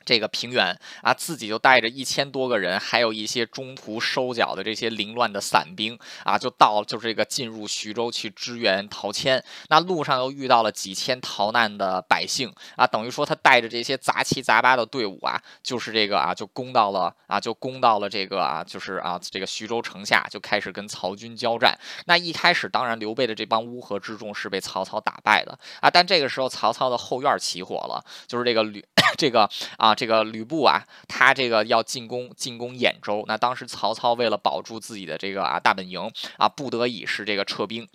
[0.05, 9.43] 这个平原啊，自己就带着一千多个人，还有一些中途收缴的这些凌乱的散兵啊，就到就是这个进入徐州去支援陶谦。
[9.69, 21.79] 那路上又遇到了几千逃难的百姓啊，等于说他带着这些杂七杂八的队伍啊，就是这个啊，就攻到了啊，就攻到了这个啊，就是啊，这个徐州城下，就开始跟曹军交战。
[22.07, 28.85] 那一开始，当然刘备的这帮乌合之众是被曹操打败的啊，但这个时候曹操的后院起火了，就是这个吕
[29.17, 29.90] 这个啊。
[29.95, 37.89] 这个吕布啊，他这个要进攻进攻兖州，那当时曹操为了保住自己的这个啊大本营啊，不得已是这个撤兵。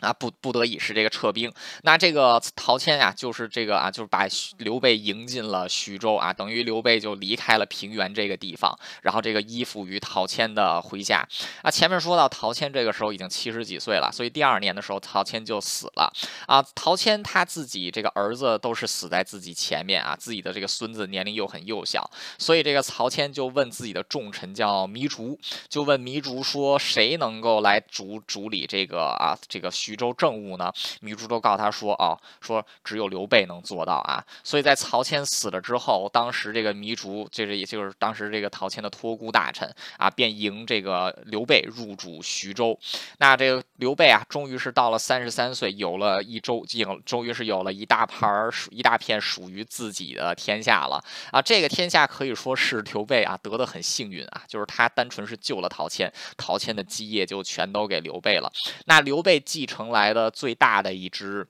[0.00, 1.52] 啊，不不得已是这个撤兵。
[1.82, 4.26] 那这个陶谦呀，就是这个啊，就是把
[4.58, 11.28] 刘备迎进了徐州啊，等于刘备就离开了平原这个地方，然后这个依附于陶谦的麾下。
[11.62, 16.10] 啊，前面说到陶谦这个时候已经七十几岁了，所以第二年的时候陶谦就死了。
[16.46, 29.89] 啊，陶谦他自己这个儿子都是死在自己前面啊，自己的这个孙子年龄又很幼小，所以这个曹谦就问自己的重臣叫糜竺，就问糜竺说，谁能够来主主理这个啊这个徐。
[29.90, 30.72] 徐州政务呢？
[31.02, 42.78] 糜竺都告他说：“哦，说只有刘备能做到啊！”所以在曹谦死了之后，当时这个糜竺，就是也就是当时这个陶谦的托孤大臣啊，便迎这个刘备入主徐州。
[43.18, 51.42] 那这个刘备啊，终于是到了三十三岁，有了一州，有终于是有了一大盘一大片属于自己的天下了啊！
[51.42, 58.48] 这个天下可以说是刘备啊得的很幸运啊，就是他单纯是救了陶谦，陶谦的基业就全都给刘备了。
[58.86, 59.79] 那刘备继承。
[59.88, 61.48] 来的最大的一支。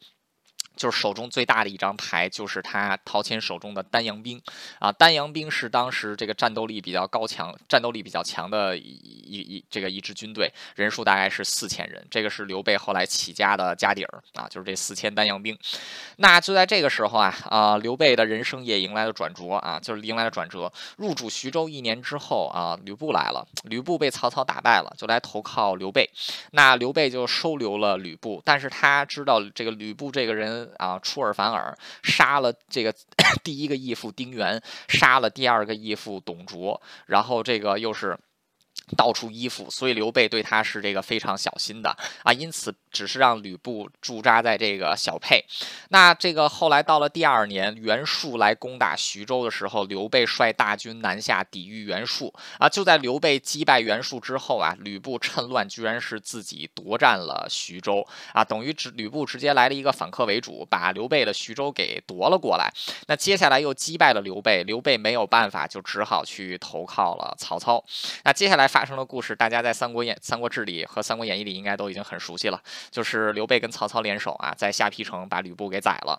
[0.81, 4.41] 就是手中最大的一张牌，就是他陶谦手中的丹阳兵
[4.79, 4.91] 啊。
[4.91, 12.03] 丹阳兵是当时这个战斗力比较高强、战斗力比较强的一一这个一支军队，人数大概是四千人。
[12.11, 15.55] 这个是刘备后来起家的家底儿啊，就是这四千丹阳兵。
[16.17, 20.73] 那就在这个时候啊啊，刘备的人生也迎来了转折啊，就是迎来了转折。
[20.97, 26.09] 入主徐州一年之后啊，吕布来了，吕布被曹操打败了，就来投靠刘备。
[26.53, 30.70] 那刘备就收留了吕布，但是他知道这个吕布这个人。
[30.79, 32.95] 啊，出尔反尔，杀了这个
[33.43, 38.19] 第一个义父丁原，杀了第二个义父董卓，然后这个又是。
[38.97, 45.45] 到处依附，所以刘备对他是这个非常小心的啊，因此只是让吕布驻扎在这个小沛。
[45.91, 52.69] 那这个后来到了第二年，袁术来攻打徐州的时候，刘备率大军南下抵御袁术啊。
[52.69, 62.73] 就在刘备击败袁术之后啊，吕布趁乱居然是自己夺占了徐州啊，等于直吕布直接来了一个反客为主，把刘备的徐州给夺了过来。
[63.07, 67.85] 那接下来又击败了刘备，刘备没有办法，就只好去投靠了曹操。
[68.25, 68.80] 那接下来发。
[68.81, 72.59] 发生的故事，大家在《三国演》《三国志》里和《三国演义》里应该都已经很熟悉了，
[72.91, 76.19] 就是刘备跟曹操联手啊，在下邳城把吕布给宰了。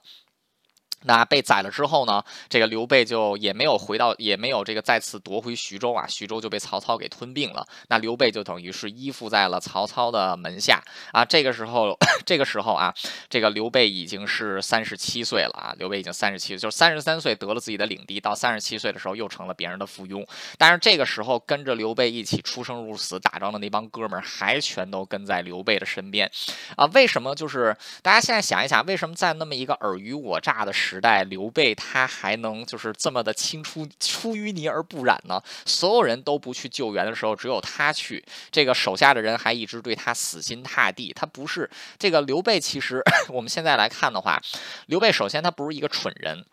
[1.04, 7.66] 那被宰了之后呢，这个刘备就也没有回到，也没有这个再次夺回徐州啊，徐州就被曹操给吞并了。
[7.88, 11.26] 那刘备就等于是依附在了曹操的门下啊。
[11.26, 12.94] 这个时候， 这个时候啊，
[13.30, 15.76] 这个刘备已经是三十七岁了啊。
[15.78, 20.26] 刘备已经三十七，就是三十三岁得了自己的领地，到三十七岁的时候又成了别人的附庸。
[20.58, 26.30] 但是这个时候跟着刘备一起出生入死打仗的那帮哥们儿还全都跟在刘备的身边
[26.76, 26.86] 啊。
[26.94, 27.34] 为什么？
[27.34, 35.42] 就是大家现在想一想，为什么在那么一个尔虞我诈的时时代，刘备他还能就是这么的青出出淤泥而不染呢？
[35.66, 38.22] 所有人都不去救援的时候，只有他去。
[38.52, 41.14] 这个手下的人还一直对他死心塌地。
[41.14, 43.02] 他不是这个刘备，其实
[43.32, 44.42] 我们现在来看的话，
[44.88, 46.46] 刘备首先他不是一个蠢人。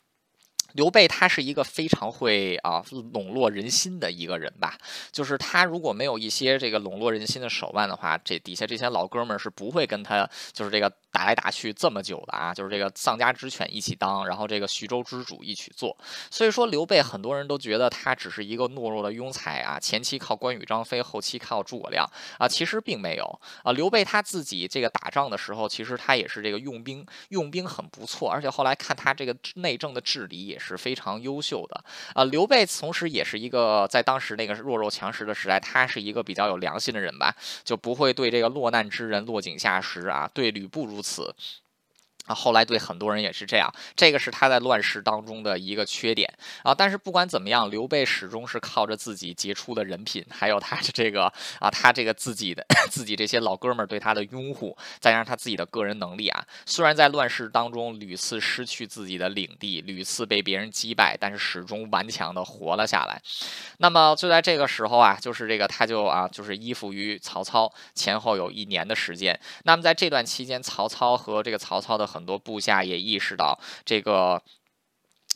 [0.78, 2.80] 刘备他是一个非常会啊
[3.12, 4.78] 笼络人心的一个人吧，
[5.10, 15.98] 就是他如果没有一些这个笼络人心的手腕的话，这底下这些老哥们儿是不会跟他就是这个打来打去这么久的啊，就是这个丧家之犬一起当，然后这个徐州之主一起做。
[16.30, 23.72] 所以说刘备很多人都觉得他只是一个懦弱的庸才啊，前期靠关羽张飞，后期靠诸葛亮啊，其实并没有啊。
[23.72, 30.56] 刘备他自己这个打仗的时候，其实他也是这个用兵用兵很不错，而且后来看他这个内政的治理也。
[30.67, 31.82] 是是非常优秀的
[32.14, 32.24] 啊！
[32.24, 40.30] 刘备同时也是一个在当时那个弱肉强食的时代，他是一个比较有良心的人吧，就不会对这个落难之人落井下石啊。
[40.32, 41.34] 对吕布如此。
[42.28, 46.72] 啊，后来对很多人也是这样，这个是他在乱世当中的一个缺点啊。
[46.72, 51.24] 但是不管怎么样，刘备始终是靠着自己杰出的人品，还有他的这个
[51.58, 63.20] 啊，他这个自己的 自己这些老哥们儿对他的拥护，再加上他自己的个人能力啊，虽然在乱世当中屡次失去自己的领地，屡次被别人击败，但是始终顽强的活了下来。
[63.78, 69.38] 那么就在这个时候啊，就是这个他就啊，就是依附于曹操，前后有一年的时间。
[69.64, 74.42] 那么在这段期间，曹操和这个曹操的很很多部下也意识到，这个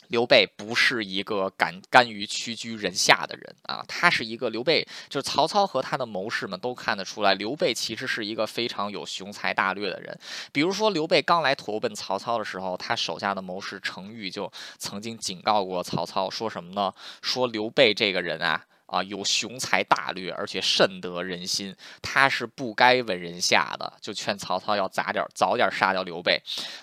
[0.08, 10.18] 刘备不是一个敢甘于屈居人下的人啊，他是一个刘备，就是曹操和他的谋士们都看得出来，刘备其实是一个非常有雄才大略的人。
[10.50, 16.92] 比如说，刘备刚来投奔曹操的时候，他手下的谋士程昱就曾经警告过曹操，说什么呢？
[17.22, 18.66] 说刘备这个人啊。
[18.92, 26.38] 啊，有雄才大略，而且甚得人心，他是不该闻人下的，就劝曹操要早点早点杀掉刘备。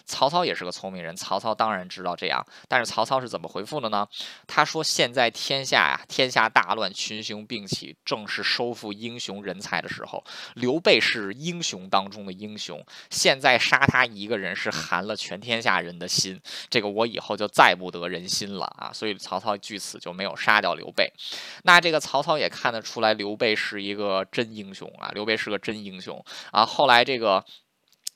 [0.08, 4.08] 曹操也是个聪明人，曹操当然知道这样，但是曹操是怎么回复的呢？
[4.48, 10.24] 他说：“现在天下呀，天下大乱，群雄并起，正是收复英雄人才的时候。
[10.56, 16.41] 刘备是英雄当中的英雄，现在杀他一个人是寒了全天下人的心，
[16.72, 18.89] 这个我以后就再不得人心了啊！
[18.91, 21.13] 所以曹操据此就没有杀掉刘备。
[21.62, 21.98] 那这个。
[21.99, 25.09] 曹操也看得出来，刘备是一个真英雄啊！
[25.13, 26.65] 刘备是个真英雄啊！
[26.65, 27.45] 后来这个。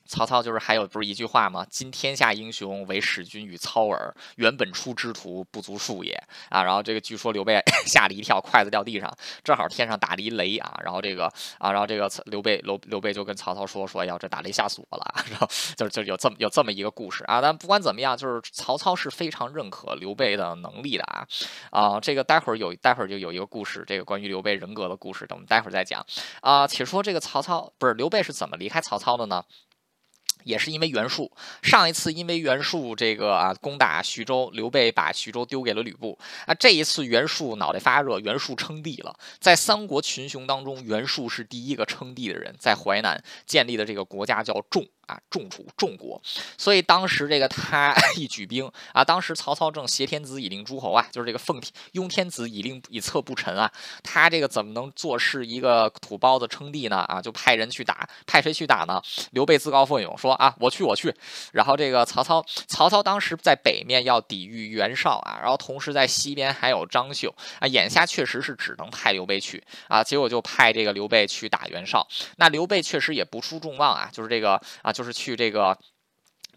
[0.06, 1.66] 曹操就是还有不是一句话吗？
[1.70, 6.12] 今天下英雄唯使君与操耳，原本出之徒不足数也
[6.50, 6.62] 啊！
[6.62, 9.12] 然后这个据说刘备 吓了一跳，筷子掉地上，
[9.42, 10.78] 正好天上打了一雷啊！
[10.84, 11.24] 然后这个
[11.58, 15.14] 啊，然后这个刘备刘刘备就跟曹操说说，哎呀，这打雷吓死我了！
[15.30, 17.40] 然后就就有这么有这么一个故事啊！
[17.40, 21.26] 但不管怎么样，就是曹操是非常认可刘备的能力的啊！
[21.70, 26.04] 啊，这个待会儿有待会儿就有一个故事，这个关于刘备人格的故事，等我们待会儿再讲
[26.42, 26.66] 啊。
[26.66, 29.42] 且说这个曹操不是刘备是怎么离开曹操的呢？
[30.44, 31.30] 也是因为袁术，
[31.62, 36.54] 上一次因为袁术这个啊攻打徐州，刘备把徐州丢给了吕布啊。
[36.54, 39.18] 这一次袁术脑袋发热，袁术称帝了。
[39.40, 44.86] 在三国群雄当中，袁术是第一个称帝的人，在淮南建立的这个国家叫仲。
[45.06, 46.20] 啊，众楚众国，
[46.56, 53.70] 所以当时这个他 一举兵啊，当时曹操正挟天子以令诸侯啊，就是这个奉天拥天子以令以策不臣啊，
[54.02, 56.98] 他这个怎么能坐视一个土包子称帝呢？
[57.08, 59.02] 啊，就派人去打，派谁去打呢？
[59.32, 61.14] 刘备自告奋勇说啊，我去我去。
[61.52, 72.06] 然后这个曹操，曹操当时在北面要抵御袁绍啊，然后同时在西边还有张绣啊，眼下确实是只能派刘备去啊，结果就派这个刘备去打袁绍。
[72.36, 74.93] 那刘备确实也不出众望啊，就是这个啊。
[74.94, 75.78] 就是去这个。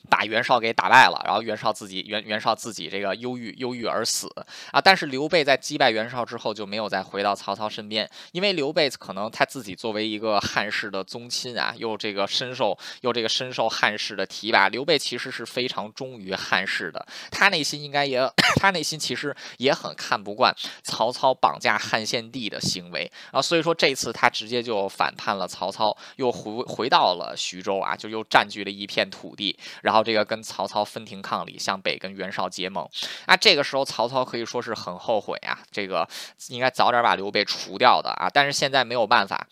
[0.09, 4.27] 把袁绍给打败了，然后袁绍自己袁袁绍自己这个忧郁忧郁而死
[4.71, 4.81] 啊！
[4.81, 18.19] 但是刘备在击败袁绍之后就没有再回到曹操身边，因为刘备可能他自己作为一个汉室的宗亲啊，又这个深受又这个深受汉室的提拔，刘备其实是非常忠于汉室的，他内心应该也
[18.59, 29.96] 他内心其实也很看不惯曹操绑架汉献帝的行为啊，所以说这次他直接就反叛了曹操，又回回到了徐州啊，就又占据了一片土地，然后。
[30.03, 32.87] 这个跟曹操分庭抗礼，向北跟袁绍结盟。
[33.27, 36.07] 那这个时候曹操可以说是很后悔啊，这个
[36.49, 38.29] 应该早点把刘备除掉的啊。
[38.33, 39.47] 但是现在没有办法。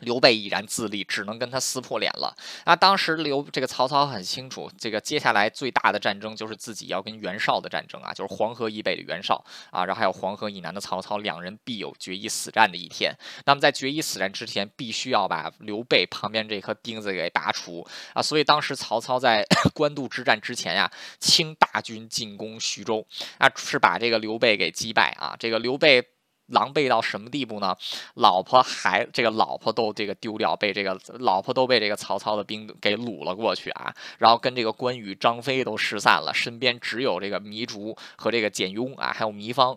[0.00, 2.36] 刘备已然自立，只能跟他撕破脸了。
[2.66, 13.14] 那当时刘这个曹操很清楚，这个接下来最大的战争就是自己要跟袁绍的战争啊，就是黄河以北的袁绍啊，然后还有黄河以南的曹操，两人必有决一死战的一天。
[13.44, 18.22] 那么在决一死战之前，必须要把刘备旁边这颗钉子给拔除啊。
[18.22, 23.06] 所以当时曹操在 官渡之战之前呀，倾大军进攻徐州，
[23.38, 25.36] 啊，是把这个刘备给击败啊。
[25.38, 26.04] 这个刘备。
[26.50, 27.76] 狼狈到什么地步呢？
[28.14, 33.94] 老婆孩这个老婆都这个丢掉，被这个老婆都被这个曹操的兵给掳了过去啊！
[34.18, 39.76] 然后跟这个关羽、张飞都失散了，身边只有这个糜竺和这个简雍啊，还有糜芳。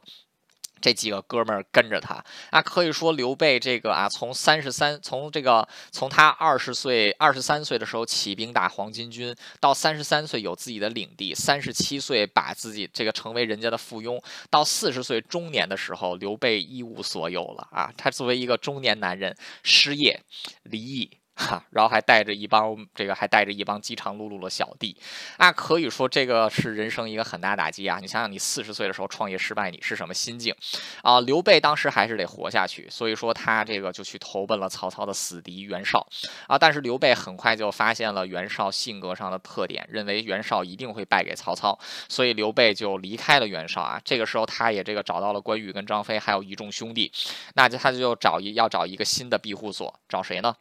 [0.83, 17.89] 这几个哥们儿跟着他啊，可以说刘备这个啊，从三十三，从这个从他二十岁、二十三岁的时候起兵打黄巾军，到三十三岁有自己的领地，三十七岁把自己这个成为人家的附庸，到四十岁中年的时候，刘备一无所有了啊！
[17.95, 20.19] 他作为一个中年男人，失业、
[20.63, 21.09] 离异。
[21.35, 24.95] 哈，然后还带着一帮这个，还带着一帮饥肠辘辘的小弟，
[25.37, 27.97] 啊，可以说这个是人生一个很大打击啊！
[27.99, 30.55] 你想想，你四十岁的时候创业失败，你是什么心境
[31.01, 31.19] 啊？
[31.21, 36.05] 刘备当时还是得活下去，所以说他这个就去投奔了曹操的死敌袁绍
[36.47, 36.57] 啊。
[36.57, 41.77] 但是刘备很快就发现了袁绍性格上的特点，认为袁绍一定会败给曹操，
[42.07, 43.99] 所以刘备就离开了袁绍啊。
[44.05, 47.11] 这个时候，他也这个找到了关羽跟张飞，还有一众兄弟，
[47.55, 50.55] 那就他就找一要找一个新的庇护所，找谁呢？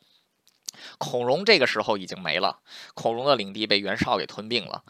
[0.99, 2.59] 孔融这个时候已经没了，
[2.95, 4.83] 孔融的领地被袁绍给吞并了。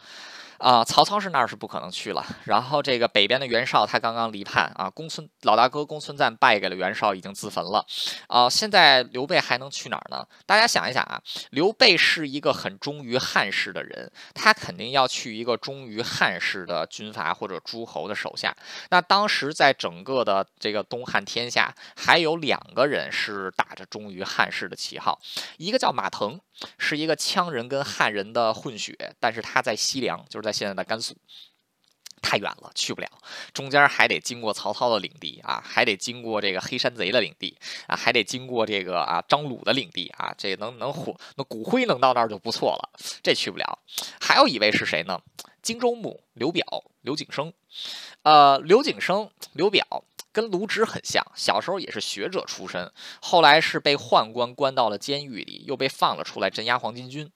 [0.62, 2.24] 啊，曹操是那儿是不可能去了。
[2.44, 7.84] 然后这个北边的袁绍，他刚刚离叛啊，公孙老大哥公孙瓒败给了袁绍，已经自焚了。
[8.28, 10.24] 啊，现在刘备还能去哪儿呢？
[10.46, 18.56] 大家想一想啊，刘备是一个很忠于汉室的人，他肯定要去一个忠于汉室的军阀或者诸侯的手下。
[18.90, 25.20] 那当时在整个的这个东汉天下，还有两个人是打着忠于汉室的旗号，
[25.56, 26.40] 一个叫马腾，
[26.78, 30.53] 是一个羌人跟汉人的混血，但是他在西凉，就是在。
[30.53, 31.16] 现在的甘肃
[32.20, 33.09] 太远了，去不了，
[33.53, 37.57] 中间还得经过曹操的领地啊，还得经过这个黑山贼的领地
[37.88, 42.90] 啊，还得经过这个啊张鲁的领地啊，这能能火那骨灰能到那儿就不错了，
[43.24, 43.78] 这去不了。
[44.20, 45.20] 还有一位是谁呢？
[45.62, 46.64] 荆州牧刘表
[47.00, 47.53] 刘景升，
[48.22, 57.30] 呃，刘景升刘表跟卢植很像，小时候也是学者出身，后来是被宦官关到了监狱里，又被放了出来镇压黄巾军。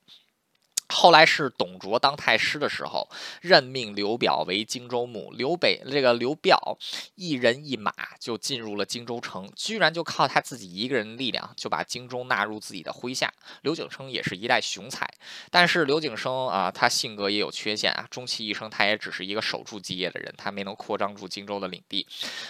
[0.88, 3.08] 后来是董卓当太师的时候，
[3.40, 5.32] 任命刘表为荆州牧。
[5.32, 6.78] 刘北这个刘表
[7.16, 13.32] 一人一马就进入了荆州城，居然就靠他自己一个人的力量就把荆州纳入自己的麾下。
[13.62, 15.08] 刘景升也是一代雄才，
[15.50, 22.06] 但是刘景升啊，他性格也有缺陷啊，终其一生他也只是一个守住基业的人，他没能扩张住荆州的领地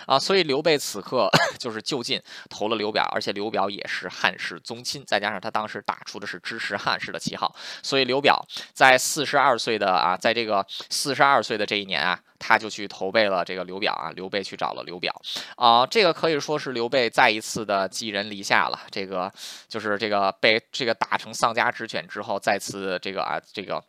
[0.07, 0.19] 啊。
[0.19, 2.21] 所以刘备此刻 就是就近
[2.51, 8.26] 投了刘表，而且刘表也是汉室宗亲，再加上他当时打出的是支持汉室的旗号，所以刘。
[8.27, 14.11] 表在四十二岁的啊，在这个四十二岁的这一年啊，他就去投奔了这个刘表啊。
[14.17, 15.13] 刘备去找了刘表
[15.57, 18.81] 啊，这个可以说是刘备再一次的寄人篱下了。
[18.91, 19.33] 这个
[19.69, 23.83] 就是这个被这个打成丧家之犬之后，再次这个啊这个。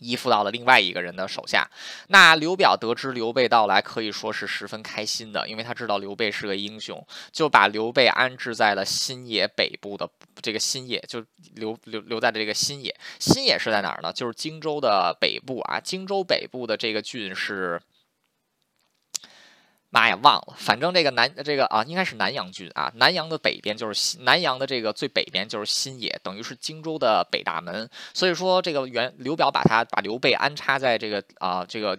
[0.00, 1.68] 依附到了另外一个人的手下，
[2.08, 10.08] 那刘表得知刘备到来，可以说是十分开心的，因为他知道刘备是个英雄，就把刘备安置在了新野北部的
[10.42, 11.24] 这个新野，就
[11.54, 12.94] 留留留在了这个新野。
[13.18, 14.12] 新野是在哪儿呢？
[14.12, 17.80] 就是荆州的北部啊，荆州北部的这个郡是。
[19.94, 22.90] 妈呀，忘了，反正这个南这个啊，应该是南阳郡啊。
[22.96, 27.88] 南阳的北边就是南阳的这个最北边就是新野，等于是荆州的北大门。
[28.12, 31.96] 所以说，这个原刘表把他把刘备安插在这个啊这个。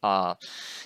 [0.00, 0.36] 啊，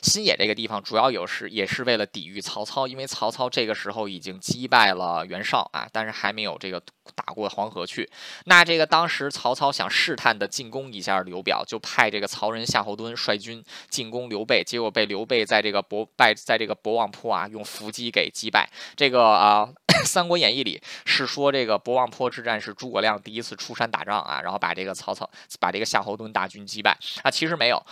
[0.03, 6.81] 新野这个地方主要有是也是为了抵御曹操，因为曹操这个时候已经击败了袁绍啊，但是还没有这个
[7.15, 8.09] 打过黄河去。
[8.45, 18.71] 那这个当时曹操想试探的进攻一下刘表，就派这个曹仁夏侯惇率军进攻刘备，结果被刘备在这个博败在这个博望坡啊用伏击给击败。
[18.97, 19.67] 这个啊，
[20.07, 25.29] 《三国演义》里是说这个博望坡之战是诸葛亮第一次出山打仗啊，然后把这个曹操
[25.59, 27.85] 把这个夏侯惇大军击败啊，其实没有，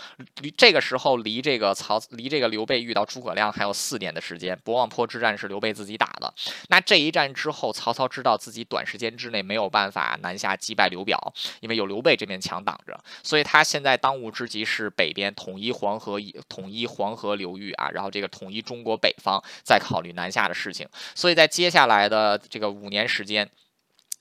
[0.57, 1.09] 这个时候。
[1.19, 4.57] 离这个曹离这个刘备遇到诸葛亮还有四年的时间。
[4.63, 6.33] 博望坡之战是刘备自己打的。
[6.67, 20.87] 那这一战之后，曹操知道自己短时间之内没有办法南下击败刘表，因为有刘备这面墙挡着，所以他现在当务之急是北边统一黄河，统一黄河流域啊，然后这个统一中国北方，再考虑南下的事情。
[21.15, 23.49] 所以在接下来来的这个五年时间。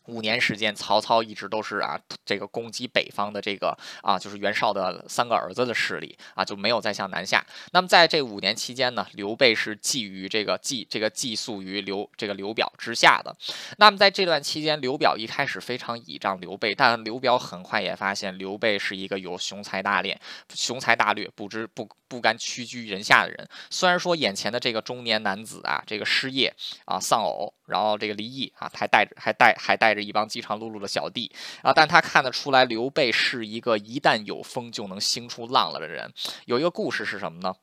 [0.08, 7.44] 五年时间，曹操一直都是啊，这个攻击北方的这个啊，就是袁绍的三个儿子的势力啊，就没有再向南下。
[7.72, 13.36] 那么在这五年期间呢，刘备是寄于这个寄这个寄宿于刘这个刘表之下的。
[13.76, 20.18] 那么在这段期间，刘表一开始非常倚仗刘备，但刘表很快也发现刘备是一个有雄才大略、
[20.54, 23.46] 雄才大略、不知不不甘屈居人下的人。
[23.68, 26.54] 虽然说眼前的这个中年男子啊，这个失业
[26.86, 29.97] 啊，丧偶，然后这个离异啊，还带着还带还带着。
[30.04, 31.30] 一帮饥肠辘辘的小弟
[31.62, 36.12] 啊，但他看得出来，刘备是一个一旦有风就能兴出浪了的人。
[36.46, 37.54] 有一个故事是什么呢？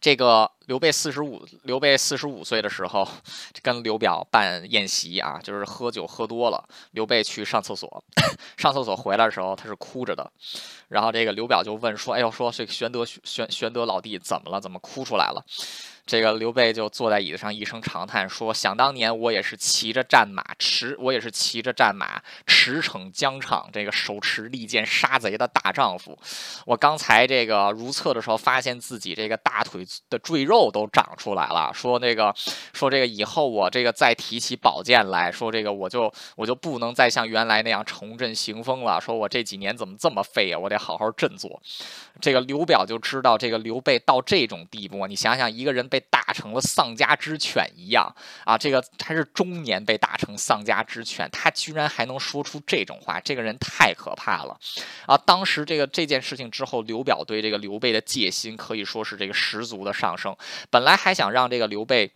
[0.00, 3.06] 这个刘备四十五，刘备四十五岁的时候，
[3.62, 8.04] 跟刘表办宴席啊，就是喝酒喝多了，刘备去上厕所，
[8.56, 10.28] 上厕所回来的时候他是哭着的，
[10.88, 14.60] 然后这个刘表就问说：“哎呦，说这个玄德玄玄德老弟怎么了？
[14.60, 15.44] 怎么哭出来了？”
[16.06, 26.16] 这个刘备就坐在椅子上，一声长叹，说：“想当年我也是骑着战马驰，我也是骑着战马驰骋疆场，这个手持利剑杀贼的大丈夫。
[26.64, 31.72] 我刚才这个如厕的时候，发现自己这个大腿的赘肉肉都长出来了。
[31.72, 32.34] 说那个，
[32.74, 39.00] 说这个以后我这个再提起宝剑来说，这个我就我就不能再像原来那样重振行风了。
[39.00, 40.58] 说我这几年怎么这么废啊？
[40.58, 41.60] 我得好好振作。
[42.20, 48.12] 这个刘表就知道，这个刘备到这种地步，你想想，一个人。”被打成了丧家之犬一样
[48.44, 48.58] 啊！
[48.58, 54.58] 这个他是中年被打成丧家之犬，他居然还能说出这种话，这个人太可怕了
[55.06, 55.16] 啊！
[55.16, 60.36] 当时这个这件事情之后，刘表对这个刘备的戒心可以说是这个十足的上升。
[60.70, 62.12] 本来还想让这个刘备。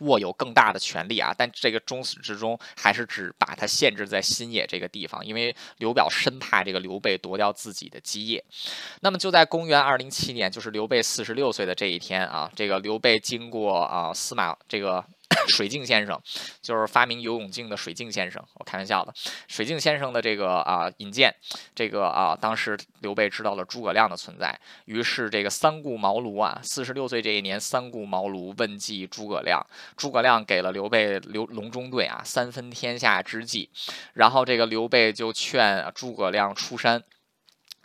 [0.00, 8.44] 握有更大的权力啊，但这个终始至终还是只把他限制在新野这个地方，因为刘表深怕这个刘备夺掉自己的基业。
[9.02, 15.04] 那么就在公元二零七年，就是刘备四十六岁的这一天啊，这个刘备经过啊司马这个。
[15.48, 16.20] 水镜先生
[16.62, 19.12] 就是发明游泳镜的水镜先生，我开玩笑的。
[19.48, 21.34] 水镜先生的这个啊引荐，
[21.74, 29.64] 这个啊当时刘备知道了诸葛亮的存在，于是这个三顾茅庐啊，四十六岁这一年三顾茅庐问计诸葛亮，
[29.96, 33.70] 诸葛亮给了刘备刘隆中对啊三分天下之计，
[34.14, 37.02] 然后这个刘备就劝诸葛亮出山。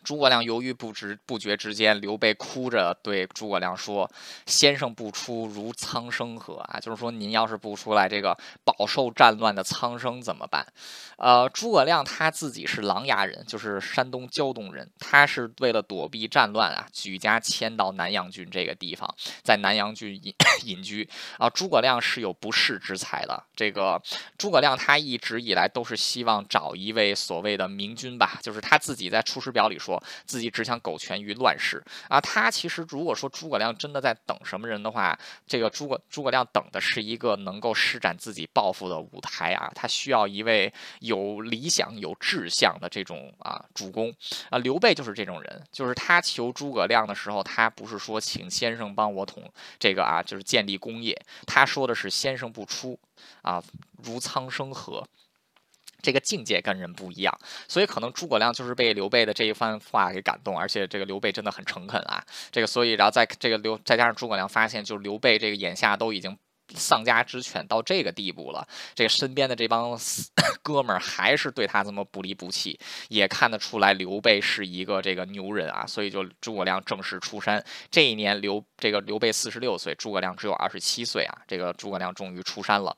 [0.09, 4.09] 诸葛亮犹豫不知不决之间，刘备哭着对诸葛亮说
[4.47, 10.65] ：“先生不出，如苍生何？”啊，就是说您要是不出来，这个饱受战乱的苍生怎么办？
[11.17, 20.33] 呃，诸葛亮他自己是琅琊人，就是山东胶东人，他是为了躲避战乱啊，举家迁到南阳郡这个地方，在南阳郡隐
[20.65, 21.07] 隐居
[21.37, 21.47] 啊。
[21.47, 24.01] 诸葛亮是有不世之才的，这个
[24.39, 29.98] 诸葛亮他一直以来都是希望找一位所谓的明君吧，就是他自己在《出师表》里说。
[30.25, 32.19] 自己只想苟全于乱世啊！
[32.21, 39.71] 他其实如果说诸葛亮真的在等什么人的话，这个诸葛诸葛亮等的是一个能够施展自己抱负的舞台啊！
[39.75, 44.13] 他需要一位有理想、有志向的这种啊主公
[44.49, 44.57] 啊！
[44.59, 49.43] 刘备就是这种人，就是他求诸葛亮的时候，他不是说请先生帮我统
[49.77, 52.99] 这个啊，就是建立功业，他说的是先生不出
[53.41, 53.63] 啊，
[54.03, 55.07] 如苍生何？
[56.01, 57.37] 这个境界跟人不一样，
[57.67, 62.23] 所以可能诸葛亮就是被刘备的这一番话给感动，而且这个刘备真的很诚恳啊。
[62.51, 66.37] 这个所以，然后在这个刘再加上诸葛亮发现，就是刘备这个眼下都已经
[66.75, 69.97] 丧家之犬到这个地步了，这个身边的这帮
[70.61, 75.85] 哥们儿还是对他这么不离不弃，也看得出来刘备是一个这个牛人啊。
[75.85, 77.63] 所以就诸葛亮正式出山。
[77.89, 81.41] 这一年刘这个刘备四十六岁，诸葛亮只有二十七岁啊。
[81.47, 82.95] 这个诸葛亮终于出山了。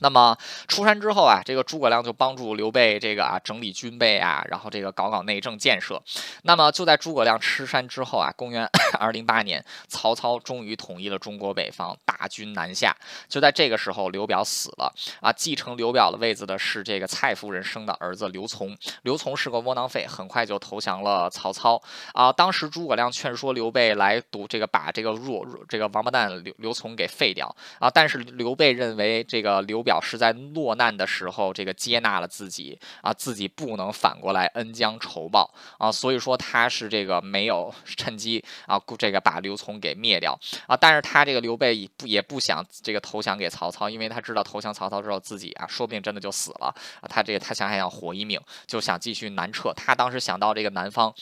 [0.00, 0.36] 那么
[0.66, 6.02] 出山之后啊，这个诸葛亮就帮助刘备这个啊整理军备啊，然后这个搞搞内政建设。
[6.42, 12.96] 那么就在诸葛亮吃山之后啊，公元 二零八年，曹操终于统一了中国北方，大军南下。
[13.28, 18.74] 就在这个时候，刘表死了啊，继承刘表的位子的是这个蔡夫人生的儿子刘琮。
[19.02, 21.80] 刘琮是个窝囊废，很快就投降了曹操
[22.14, 22.32] 啊。
[22.32, 29.89] 当时诸葛亮劝说刘备来赌这个把这个弱这个王八蛋刘刘琮给废掉啊，但是刘备认为这个刘表。
[29.90, 35.52] 表示在落难的时候，这个接纳了自己啊，自己不能反过来恩将仇报。
[35.78, 40.38] 啊，所以说他是这个没有趁机啊，这个把刘琮给灭掉。
[40.68, 46.72] 啊，但是他这个刘备也不也不想这个投降给曹操，因为他知道投降曹操之后自己啊，说不定真的就死了。
[47.00, 51.12] 啊，他这个他想还想活一命，就想继续南撤，他当时想到这个南方。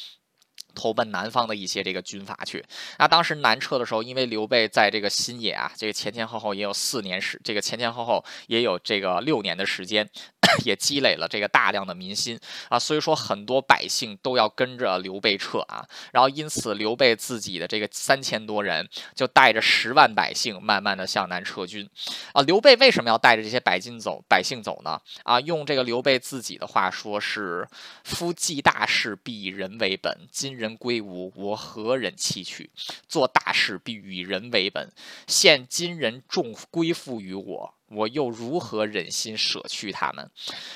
[0.79, 2.65] 投奔南方的一些这个军阀去。
[2.99, 10.09] 那当时南撤的时候，因为刘备在这个新野啊，这个前前后后也有四年时，这个前前后后也有这个六年的时间。
[10.65, 12.39] 也积累了这个大量的民心
[12.71, 21.87] 啊，所以说很多百姓都要跟着刘备撤啊，然后因此刘备自己的这个三千多人就带着十万百姓慢慢的向南撤军
[22.33, 22.41] 啊。
[22.43, 24.25] 刘备为什么要带着这些百姓走？
[24.27, 24.99] 百姓走呢？
[25.23, 27.69] 啊，用这个刘备自己的话说是：
[28.05, 32.71] 夫继大事必以人为本，今人归吴，我何忍弃去？
[33.09, 34.93] 做大事必与人为本，
[35.27, 37.75] 现今人重归附于我。
[37.87, 40.31] 我又如何忍心舍去他们？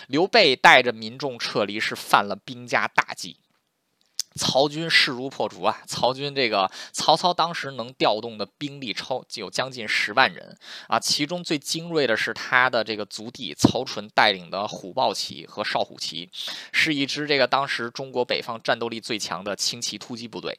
[0.09, 3.36] 刘备带着民众撤离，是犯了兵家大忌。
[4.34, 5.82] 曹军势如破竹啊！
[5.86, 10.56] 曹军这个曹操当时能调动的兵力超有将近十万人
[10.88, 16.30] 啊，其中最精锐的是他的这个族弟曹纯带领的虎豹骑和少虎骑，
[16.72, 20.58] 是一支这个当时中国北方战斗力最强的轻骑突击部队。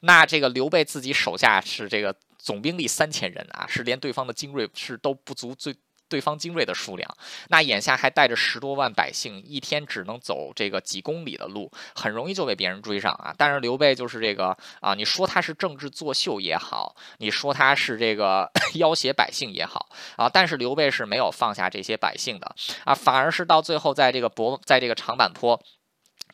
[0.00, 5.74] 那这个刘备自己手下是这个总兵力三千人啊，是连对方的精锐是都不足最。
[6.12, 7.16] 对方精锐的数量，
[7.48, 13.34] 那眼下还带着十多万百姓，一天只能走这个几公里的路，很容易就被别人追上啊！
[13.38, 18.46] 但是刘备就是这个啊，你说他是政治作秀也好，你说他是这个
[18.76, 19.88] 要挟百姓也好
[20.18, 22.54] 啊，但是刘备是没有放下这些百姓的
[22.84, 25.58] 啊，反而是到最后在这个博，在这个长坂坡。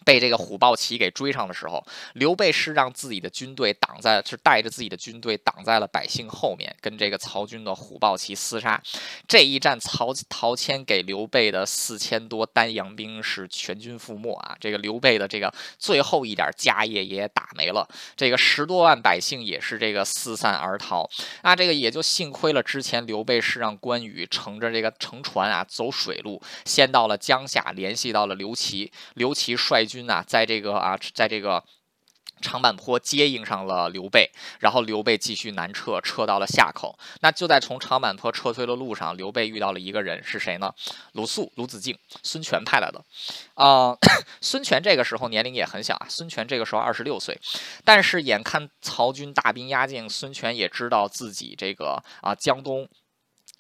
[0.08, 1.84] 被这个虎豹骑给追上的时候，
[2.14, 8.82] 刘备是让自己的军队挡在，是带着自己的军队挡在了百姓后面，跟这个曹军的虎豹骑厮杀。
[9.26, 14.56] 这一战，曹陶谦给刘备的四千多丹阳兵是全军覆没啊！
[14.58, 17.86] 这个刘备的这个最后一点家业也打没了，
[18.16, 21.06] 这个十多万百姓也是这个四散而逃。
[21.42, 29.97] 那这个也就幸亏了，之前刘备是让关羽乘着这个乘船啊走水路，先到了江夏，联系到了刘琦，刘琦率军。
[29.98, 31.64] 军啊，在这个啊，在这个
[32.40, 34.30] 长坂坡接应上了刘备，
[34.60, 36.96] 然后刘备继续南撤，撤到了夏口。
[37.20, 40.72] 那就在从长坂坡撤退的路上，刘备遇到了一个人，是谁呢？
[41.14, 43.04] 鲁肃、鲁子敬，孙权派来的。
[43.54, 43.96] 啊，
[44.40, 47.36] 孙权这个时候年龄也很小啊，孙权这个时候二十六岁。
[47.84, 52.88] 但是眼看曹军大兵压境，孙权也知道自己这个啊江东。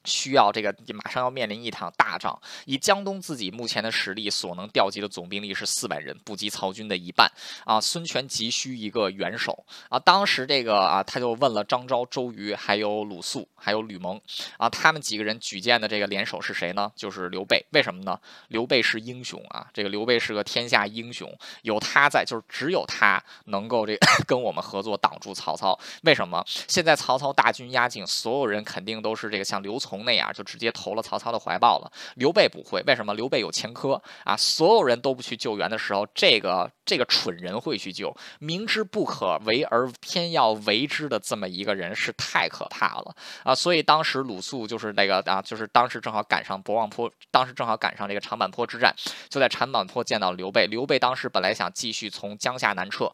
[0.08, 7.30] 需要这个马上要面临一场大仗，以江东自己目前的实力所能调集的总兵力是四万人，不及曹军的一半
[7.64, 7.78] 啊。
[7.78, 9.98] 孙权急需一个元首啊。
[9.98, 14.18] 当时这个啊，他就问了张昭、周瑜，还有鲁肃，还有吕蒙
[14.56, 16.90] 啊，他们几个人举荐的这个联手是谁呢？
[16.96, 17.62] 就是刘备。
[17.72, 18.18] 为什么呢？
[18.48, 21.30] 刘备是英雄啊，这个刘备是个天下英雄，
[21.62, 25.78] 有他在，就是只有他能够这个 跟我们合作挡住曹操。
[26.04, 26.42] 为什么？
[26.66, 29.97] 现在曹操大军压境，所有人肯定都是这个像刘琮。
[30.04, 31.90] 那样就直接投了曹操的怀抱了。
[32.16, 33.14] 刘备不会，为什么？
[33.14, 34.36] 刘备有前科啊！
[34.36, 38.14] 所有人都不去救援的时候，这个这个蠢人会去救。
[38.38, 43.54] 明知不可为而偏要为之的这么一个人是太可怕了啊！
[43.54, 48.94] 所以当时鲁肃就是那个啊，就是当时正好赶上博望坡，当时正好赶上这个长坂坡之战，
[49.28, 50.66] 就在长坂坡见到刘备。
[50.66, 53.12] 刘备当时本来想继续从江夏南撤。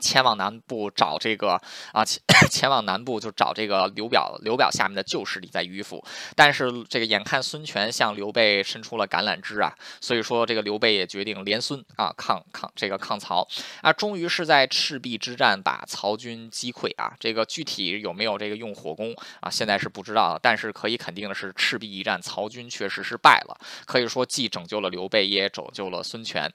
[0.00, 1.60] 前往南部找这个
[1.92, 2.20] 啊，前
[2.50, 6.02] 前往南部就找这个刘表，刘表下面的旧势力在迂腐。
[6.36, 13.46] 但是这个眼看孙权向刘备伸出了橄榄枝啊，所以说这个刘备也决定连孙啊抗抗这个抗曹
[13.82, 17.12] 啊，终于是在赤壁之战把曹军击溃啊。
[17.18, 20.38] 这个具体有没有这个用火攻啊，现在是不知道。
[20.40, 26.48] 但是可以肯定的是，赤壁一战曹军确实是败了，可以说既拯救了刘备，也拯救了孙权。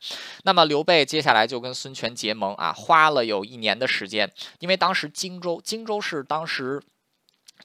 [0.44, 3.33] 那么刘备接下来就跟孙权结盟啊，花了有。
[3.34, 6.82] 有一年的时间，因为当时荆州，荆州是当时。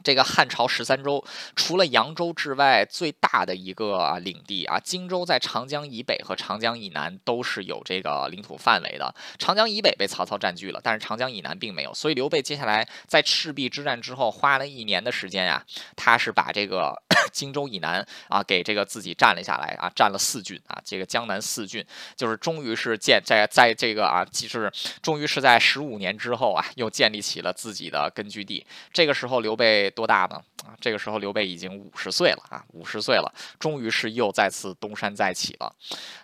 [0.04, 1.24] 这个汉朝十三州，
[1.56, 9.12] 除了扬州之外，最大的一个啊领地啊，荆州在长江以北和长江以南都是有这个领土范围的。
[9.38, 11.92] 长江以北被曹操占据了，但是长江以南并没有。
[11.92, 15.64] 所以刘备接下来在赤壁之战之后，花了一年的时间呀，
[15.96, 16.94] 他是把这个
[17.32, 21.84] 荆州以南啊给这个自己占了下来啊，占了四郡啊，这个江南四郡，
[22.16, 24.72] 就是终于是建在在这个啊，就是
[25.02, 28.64] 终于是在十五年之后啊，又建立起了自己的根据地。
[28.92, 29.87] 这个时候刘备。
[29.90, 30.42] 多大呢？
[30.64, 35.74] 啊，这个时候刘备已经五十岁了啊，五十岁了，终于是又再次东山再起了。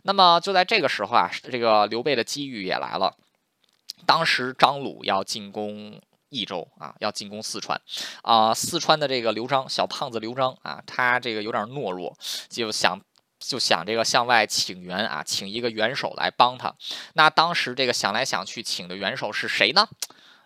[0.02, 3.16] 那么就在这个时候啊，这个刘备的机遇也来了。
[4.06, 5.98] 当时张鲁要进攻
[6.28, 7.80] 益州啊，要进攻四川
[8.22, 12.14] 啊，四川的这个刘璋，小胖子刘璋啊，他这个有点懦弱，
[12.50, 13.00] 就想
[13.38, 16.74] 就想这个向外请援啊，请一个元首来帮他。
[17.14, 19.88] 那当时这个想来想去，请的元首是谁呢？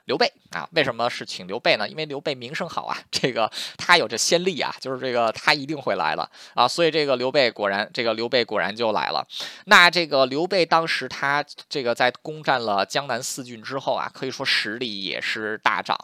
[0.08, 0.68] 刘备啊。
[0.72, 1.88] 为什么是请刘备呢？
[1.88, 6.66] 因为刘备名声好啊，这个他有这先例啊，就是这个他一定会来了啊。
[6.66, 9.24] 所以这个刘备果然，这个刘备果然就来了。
[9.66, 15.96] 那这个刘备当时他这个在攻占了江南四郡之后啊，可以说实力也是大涨。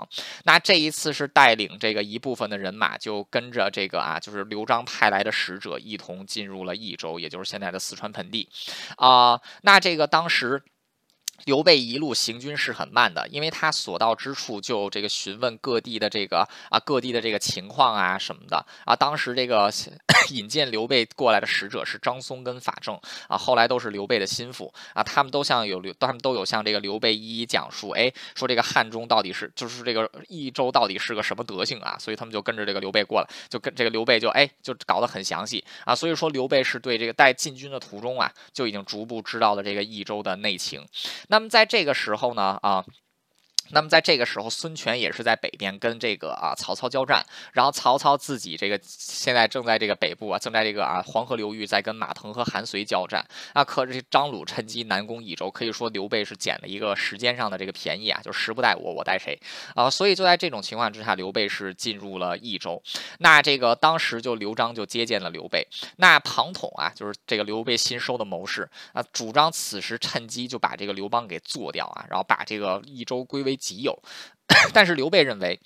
[0.45, 8.49] 那这一次是带领这个一部分的人马，就跟着这个啊，就是刘璋派来的使者一同进入了益州，也就是现在的四川盆地
[8.97, 9.41] 啊。
[9.63, 10.63] 那这个当时。
[11.45, 18.97] 刘备一路行军是很慢的，因为他所到之处就这个询问各地的这个啊各地的这个情况啊什么的啊。
[18.97, 19.71] 当时这个
[20.35, 22.99] 引荐刘备过来的使者是张松跟法正
[23.29, 31.97] 啊，后来都是刘备的心腹啊，他们都向有刘，他们都有向这个刘备一一讲述，哎，说这个汉中到底是就是这个益州到底是个什么德性啊？
[31.99, 35.95] 所以他们就跟着这个刘备过来，就跟这个刘备就哎就搞得很详细啊。
[35.95, 40.87] 所以说刘备是对这个在进军的途中啊，就已经逐步知道了这个益州的内情。
[41.29, 42.85] 那么在这个时候呢，啊。
[43.71, 53.65] 那么在这个时候，孙权也是在北边跟这个啊曹操交战，然后曹操自己这个现在正在这个北部啊，正在这个啊黄河流域在跟马腾和韩遂交战啊。
[53.65, 59.41] 可是张鲁趁机南攻益州，可以说刘备是捡了一个时间上的这个便宜啊，就时不待我，我待谁
[59.75, 59.89] 啊？
[59.89, 62.81] 所以就在这种情况之下，刘备是进入了益州。
[63.19, 65.67] 那这个当时就刘璋就接见了刘备。
[65.97, 73.54] 那庞统啊，就是这个刘备新收的谋士啊，主张此时趁机就把这个刘邦给做掉啊，然后把这个益州归为。
[73.57, 74.03] 己有，
[74.73, 75.61] 但是刘备认为。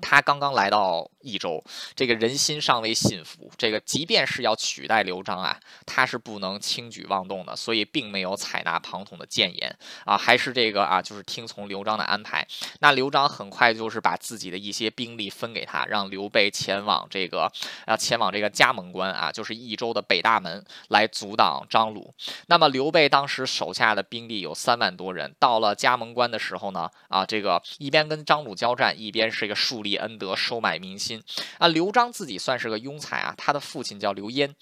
[0.00, 1.62] 他刚刚来到益州，
[1.96, 3.50] 这个人心尚未信服。
[3.56, 12.46] 这个即便是要取代刘璋啊，他是不能轻举妄动的，所以并没有采纳庞统的谏言啊，还是这个啊，就是听从刘璋的安排。
[12.80, 17.50] 那刘璋很快就是把自己的一些兵力分给他，让刘备前往这个
[17.86, 22.14] 啊，前往这个加盟关啊，就是益州的北大门来阻挡张鲁。
[22.48, 29.86] 那么刘备当时手下的兵力有三万多人，到了加盟关的时候呢，啊，这个一边跟张鲁交战，一边是一个树。
[29.86, 31.15] 立恩德，收买民心
[31.58, 31.68] 啊！
[31.68, 34.54] 刘璋自己算是个庸才啊，他的父亲叫刘焉。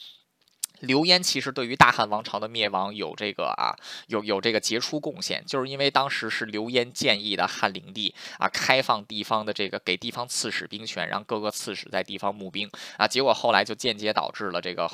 [0.80, 3.72] 刘焉其实对于大汉王朝的灭亡有这个啊，
[4.08, 14.90] 有有这个杰出贡献，就是因为当时是刘焉建议的汉灵帝啊，开放地方的这个给地方刺史兵权，让各个刺史在地方募兵啊，结果后来就间接导致了这个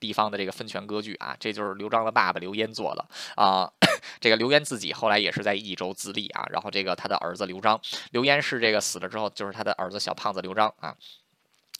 [0.00, 3.04] 地方的这个分权割据啊，这就是刘璋的爸爸刘焉做的
[3.36, 3.70] 啊。
[4.20, 7.80] 这个刘焉自己后来也是在益州自立啊，然后这个他的儿子刘璋，
[8.12, 10.94] 刘焉是这个死了之后，就是他的儿子小胖子刘璋啊。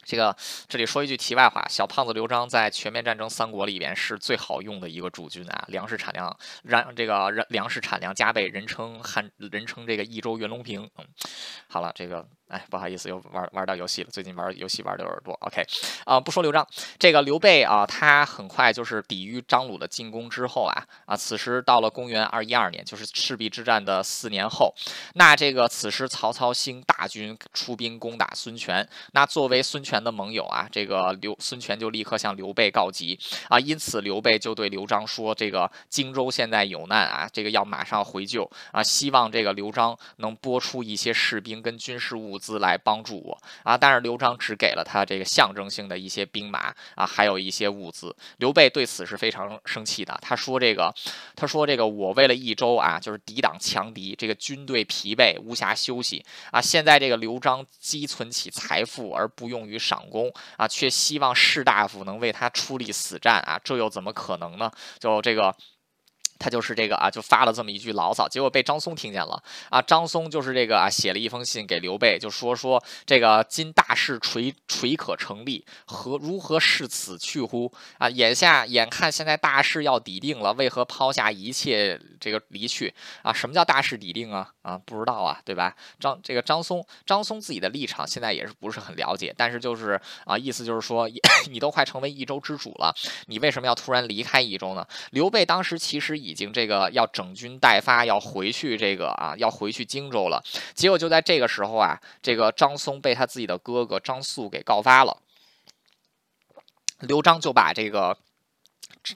[0.04, 0.34] 这个
[0.68, 10.88] 这里说一句题外话，小胖子刘璋在全面战争三国里边是最好用的一个主君啊，粮食产量让这个粮食产量加倍，人称汉人称这个益州袁隆平。
[10.96, 11.06] 嗯，
[11.68, 12.26] 好了，这个。
[12.48, 14.10] 哎，不好意思，又玩玩到游戏了。
[14.10, 15.34] 最近玩游戏玩的有点多。
[15.40, 15.62] OK，
[16.04, 16.66] 啊，不说刘璋，
[16.98, 24.74] 这个刘备啊，他很快就是抵御张鲁的进攻之后啊，啊，此时到了公元二一二年，就是赤壁之战的四年后。
[25.14, 33.20] 那这个此时曹操兴大军出兵攻打孙权，那作为孙权的盟友啊，这个刘孙权就立刻向刘备告急
[33.50, 43.76] 啊，因此刘备就对刘璋说：“这个荆州现在有难啊，这个要马上回救啊，希望这个刘璋能拨出一些士兵跟军事物。”资来帮助我啊！
[43.76, 48.14] 但是刘璋只给了他这个象征性的一些兵马啊，还有一些物资。
[48.36, 50.16] 刘备对此是非常生气的。
[50.22, 50.94] 他说：“这个，
[51.34, 56.60] 他说这个，我为了益州啊，就是抵挡强敌，这个军队疲惫，无暇休息啊。
[56.60, 64.70] 现在这个刘璋积存起财富而不用于赏功啊，却希望士大夫能为他出力死战啊，这又怎么可能呢？
[64.98, 65.54] 就这个。”
[66.38, 69.82] 他就是这个啊，就发了这么一句牢骚，结果被张松听见了啊。
[69.82, 77.72] 张松就是这个啊，写了一封信给刘备，就说说这个今大事垂垂可成立，何如何视此去乎？
[77.98, 83.32] 啊，眼下眼看现在大事要抵定了，为何抛下一切这个离去啊？
[83.32, 84.50] 什么叫大事抵定啊？
[84.62, 85.74] 啊，不知道啊，对吧？
[85.98, 91.08] 张这个张松，张松自己的立场现在也是不是很了解，但是就是啊，意思就是说，
[91.50, 92.94] 你都快成为益州之主了，
[93.26, 94.86] 你为什么要突然离开益州呢？
[95.10, 100.44] 刘备当时其实已已经这个要整军待发，要回去这个啊，要回去荆州了。
[100.74, 105.16] 结果就在这个时候啊，这个张松被他自己的哥哥张素给告发了，
[107.00, 108.18] 刘璋就把这个。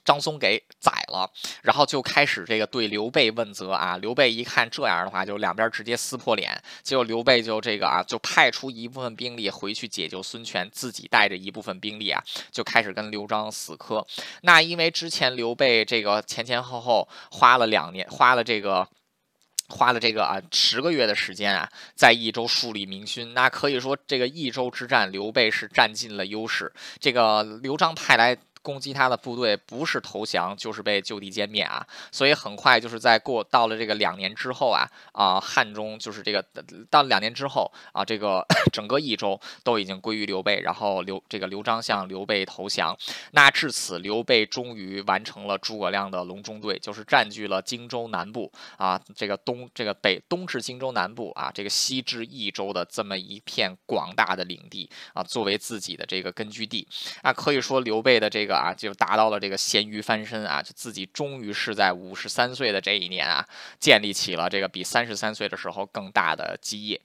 [0.04, 1.30] 张松给宰了，
[1.62, 3.96] 然后就开始这个对刘备问责啊。
[3.98, 6.60] 刘备一看这样的话，就两边直接撕破脸。
[6.82, 14.06] 结果刘备就这个啊，就派出一部分兵力回去解救孙权，自己带着一部分兵力啊，就开始跟刘璋死磕。
[14.42, 18.88] 那因为之前刘备这个前前后后花了两年，花了这个。
[19.68, 26.70] 花了这个啊十个月的时间啊，在益州树立明勋，那可以说这个益州之战，刘备是占尽了优势。
[27.00, 36.40] 这个刘璋派来攻击他的部队不是投降就是被就地歼灭啊，所以很快就是在过到了这个两年之后啊啊汉中就是这个
[36.88, 42.96] 到两年之后啊这个 整个益州都已经归于刘备，然后刘这个刘璋向刘备投降，
[43.32, 48.50] 那至此刘备终于完成了诸葛亮的隆中对，就是占据了荆州南部。
[48.76, 56.86] 啊这个东这个北东至荆州南部啊这个西至益州的这么一片广大的领地啊作为自己的这个根据地。
[57.22, 58.51] 啊可以说刘备的这个。
[58.54, 60.62] 啊，就达到了这个咸鱼翻身啊！
[60.62, 63.46] 就自己终于是在五十三岁的这一年啊，
[63.80, 67.00] 建立起了这个比三十三岁的时候更大的基业。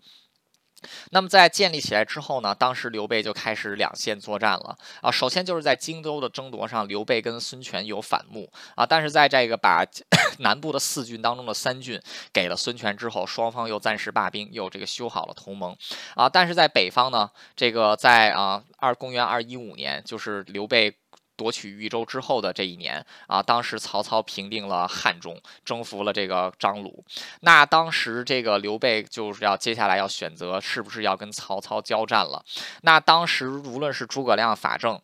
[1.10, 5.10] 那么在建立起来之后呢，当时刘备就开始两线作战了啊。
[5.10, 8.86] 首先就是在荆州的争夺上，刘备跟孙权有反目啊。
[8.86, 9.84] 但是在这个把
[10.38, 12.00] 南部的四郡当中的三郡
[12.32, 15.76] 给了孙权之后，双方又暂时罢兵，又这个修好了同盟
[16.14, 16.30] 啊。
[16.30, 20.96] 但是在北方呢，这个在啊二公元二一五年，就是刘备。
[21.38, 27.06] 夺取豫州之后的这一年啊，当时曹操平定了汉中，征服了这个张鲁。
[27.42, 32.44] 那当时这个刘备就是要接下来要选择是不是要跟曹操交战了。
[32.82, 35.00] 那当时无论是诸葛亮、法正，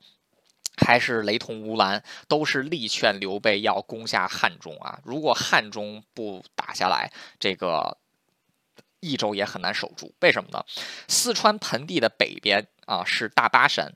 [0.76, 5.00] 还是雷同、吴兰，都是力劝刘备要攻下汉中啊。
[5.04, 7.96] 如果汉中不打下来，这个
[9.04, 10.14] 益州也很难守住。
[10.22, 10.64] 为什么呢？
[11.10, 13.94] 四川盆地的北边啊是大巴山。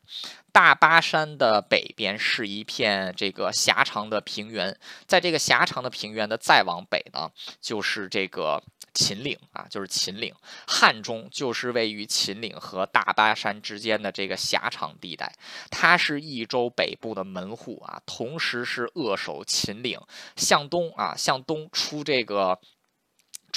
[0.51, 7.29] 大巴山的北边是一片这个狭长的平原，在这个狭长的平原的再往北呢，
[7.61, 10.33] 就是这个秦岭啊，就是秦岭。
[10.65, 15.31] 汉中就是位于秦岭和大巴山之间的这个狭长地带，
[15.69, 19.99] 它是益州北部的门户啊，同时是扼守秦岭，
[20.35, 22.59] 向东啊，向东出这个。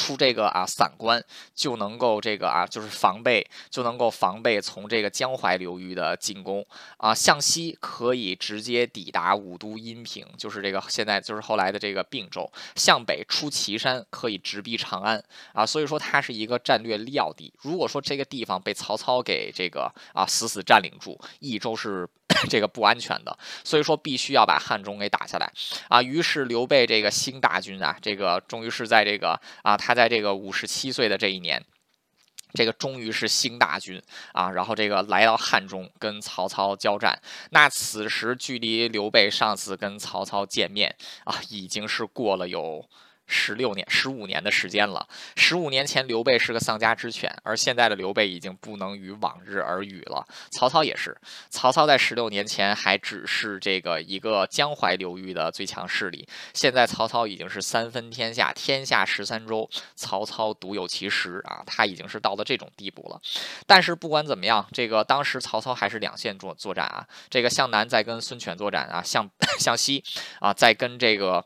[0.01, 1.23] 出这个啊散关
[1.55, 6.65] 就能够这个啊就是防备就能够防备从这个江淮流域的进攻
[6.97, 12.51] 啊向西可以直接抵达武都阴平，就是这个现在就是后来的这个并州。
[12.77, 15.23] 向北出岐山可以直逼长安
[15.53, 17.53] 啊，所以说它是一个战略要地。
[17.59, 22.09] 如果说这个地方被曹操给这个啊死死占领住，益州是。
[22.49, 25.53] 这个不安全的，所以说必须要把汉中给打下来
[25.89, 26.03] 啊！
[26.03, 31.65] 于是刘备这个新大军啊，这个终于是在这个啊，他在这个五十七岁的这一年，
[32.55, 34.01] 这个终于是新大军
[34.33, 37.21] 啊，然后这个来到汉中跟曹操交战。
[37.51, 42.89] 那此时距离刘备上次跟曹操见面啊，已经是过了有。
[43.31, 45.07] 十六年、十五年的时间了。
[45.37, 50.27] 十五年前，刘备是个丧家之犬，而现在的刘备已经不能与往日而语了。
[50.51, 51.17] 曹操也是，
[51.49, 63.21] 曹操在十六年前还只是这个一个江淮流域的最强势力，现在曹操已经是三分天下，天下十三州，曹操独有其实啊，他已经是到了这种地步了。
[63.67, 70.03] 但是不管怎么样，这个当时曹操还是两线作作战啊，这个向南在跟孙权作战啊，向 向西
[70.41, 71.45] 啊在跟这个。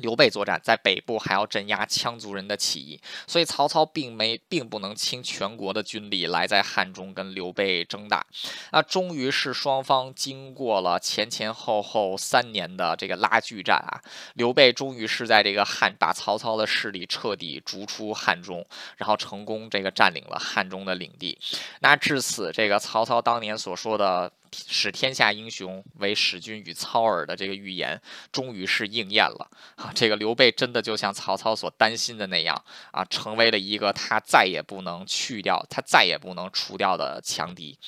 [0.00, 8.26] 刘备作战在北部还要镇压羌族人的起义，所以曹操并没并不能倾全国的军力来在汉中跟刘备争打。
[8.72, 14.00] 那终于是双方经过了前前后后三年的这个拉锯战啊，
[14.34, 21.38] 刘备终于是在这个汉把曹操的势力彻底逐出汉中，然后成功这个占领了汉中的领地。
[21.80, 24.32] 那至此，这个曹操当年所说的。
[24.52, 28.00] 使天下英雄为使君与操耳的这个预言，
[28.32, 29.92] 终于是应验了啊！
[29.94, 37.78] 这个刘备真的就像曹操所担心的那样啊，成为了一个他再也不能去掉、他再也不能除掉的强敌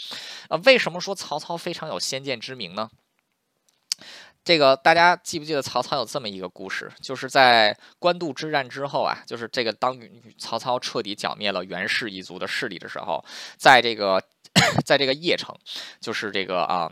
[0.49, 0.57] 啊！
[0.65, 2.91] 为什么说曹操非常有先见之明呢？
[4.45, 6.91] 这个大家记不记得曹操有这么一个故事？
[7.01, 10.01] 就是在官渡之战之后啊，就是这个当
[10.39, 13.25] 曹操彻底剿灭了袁氏一族的势力的时候，
[13.57, 14.23] 在这个。
[14.85, 15.57] 在这个邺城，
[16.01, 16.91] 就是这个啊，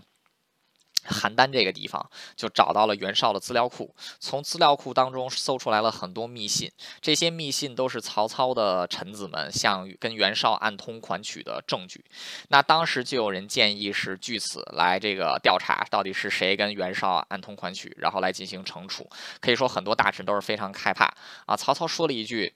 [1.09, 3.95] 邯郸这个地方，就找到了袁绍的资料库。
[4.19, 12.05] 从资料库当中搜出来了很多密信，这些密信都是曹操的臣子们向跟袁绍暗通款曲的证据。
[12.49, 19.09] 那当时就有人建议是据此来这个调查到底是谁跟袁绍暗通款曲，然后来进行惩处。
[19.41, 21.13] 可以说很多大臣都是非常害怕
[21.47, 21.57] 啊。
[21.57, 22.55] 曹操说了一句。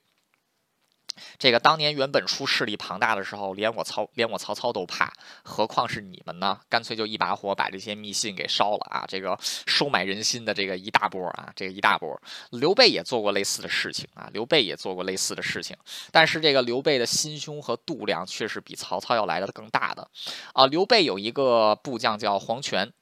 [1.39, 5.13] 这个当年袁本初势力庞大的时候，连我曹连我曹操都怕，
[5.43, 6.59] 何况是你们呢？
[6.69, 9.05] 干脆就一把火把这些密信给烧了啊！
[9.07, 12.21] 这个收买人心的这个一大波啊，这个一大波。
[12.51, 15.77] 刘备也做过类似的事情啊，刘备也做过类似的事情，
[16.11, 20.09] 但是这个刘备的心胸和度量却是比曹操要来的更大的
[20.53, 20.67] 啊。
[20.67, 22.93] 刘备有一个部将叫黄权。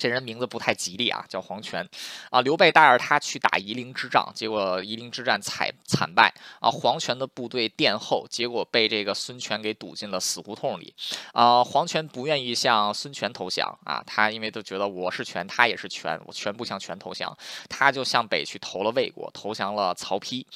[0.00, 1.86] 这人名字不太吉利啊，叫黄权
[2.30, 2.40] 啊。
[2.40, 6.70] 刘备带着他去打夷陵之战，结果夷陵之战惨惨败啊。
[6.70, 10.94] 黄权的部队殿后，结果被这个孙权给堵进了死胡同里
[11.34, 11.62] 啊。
[11.62, 17.36] 黄权不愿意向孙权投降啊，他因为都觉得我是权，他也是权，我全部向权投降，
[17.68, 20.46] 他就向北去投了魏国，投降了曹丕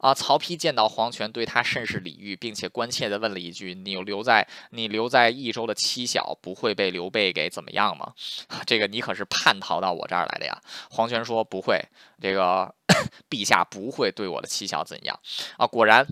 [0.00, 0.12] 啊。
[0.12, 8.12] 曹丕见到黄权，对他甚是礼遇，并且关切地问了一句：“你留在你留在益州的妻小，不会被刘备给怎么样吗？”
[8.66, 8.87] 这个。
[8.88, 10.60] 你可是叛逃到我这儿来的呀？
[10.90, 11.80] 黄权说不会，
[12.20, 12.74] 这个
[13.30, 15.20] 陛下不会对我的妻小怎样
[15.56, 15.66] 啊？
[15.66, 16.06] 果然。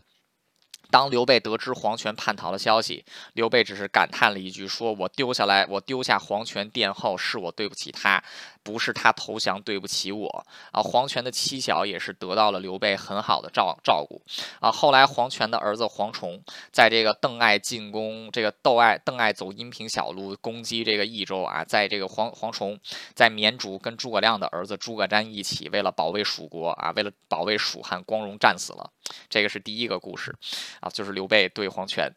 [0.97, 8.25] 当刘备得知黄权叛逃的消息，刘备只是感叹了一句：“说我丢下来，我丢下黄权殿后，是我对不起他，
[8.63, 14.23] 不是他投降对不起我。”啊，黄权的妻小也是得到了刘备很好的照照顾。
[14.59, 16.43] 啊，后来黄权的儿子黄崇，
[16.73, 22.81] 在这个邓艾进攻这个窦艾，邓艾走阴平小路攻击这个益州啊，在这个黄黄崇
[23.15, 28.91] 在绵竹跟诸葛亮的儿子诸葛瞻一起，为了保卫蜀国啊，为了保卫蜀汉，光荣战死了。
[29.29, 30.35] 这个是第一个故事。
[30.91, 32.11] 就是刘备对黄权，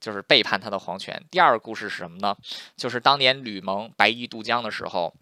[0.00, 1.22] 就是背叛他的黄权。
[1.30, 2.36] 第二个故事是什么呢？
[2.76, 5.14] 就是当年吕蒙白衣渡江的时候，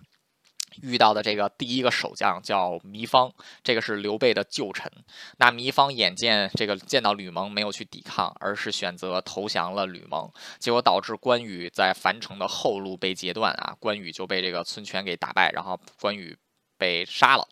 [0.82, 3.32] 遇到的这个第一个守将叫糜芳，
[3.62, 4.90] 这个是刘备的旧臣。
[5.38, 16.36] 那糜芳眼见这个见到吕蒙没有去抵抗，而是选择投降了吕蒙，结果导致关羽在樊城的后路被截断啊，关羽就被这个孙权给打败，然后关羽
[16.76, 17.46] 被杀了。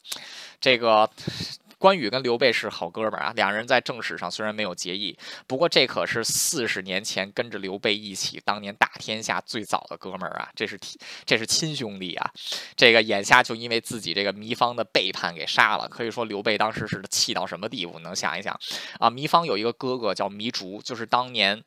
[0.61, 1.09] 这个。
[1.83, 5.19] 关羽跟刘备是好哥们儿啊，两人在正史上虽然没有结义，
[5.49, 10.79] 不过这可是四十年前跟着刘备一起当年打天下最早的哥们儿啊，这是
[11.25, 12.31] 这是亲兄弟啊。
[12.77, 17.99] 这个眼下就因为自己这个糜芳的背叛给杀了，可以说刘备当时是气到什么地步？
[17.99, 18.57] 能想一想
[19.01, 19.11] 啊？
[19.11, 21.65] 糜芳有一个哥哥叫糜竺，就是当年。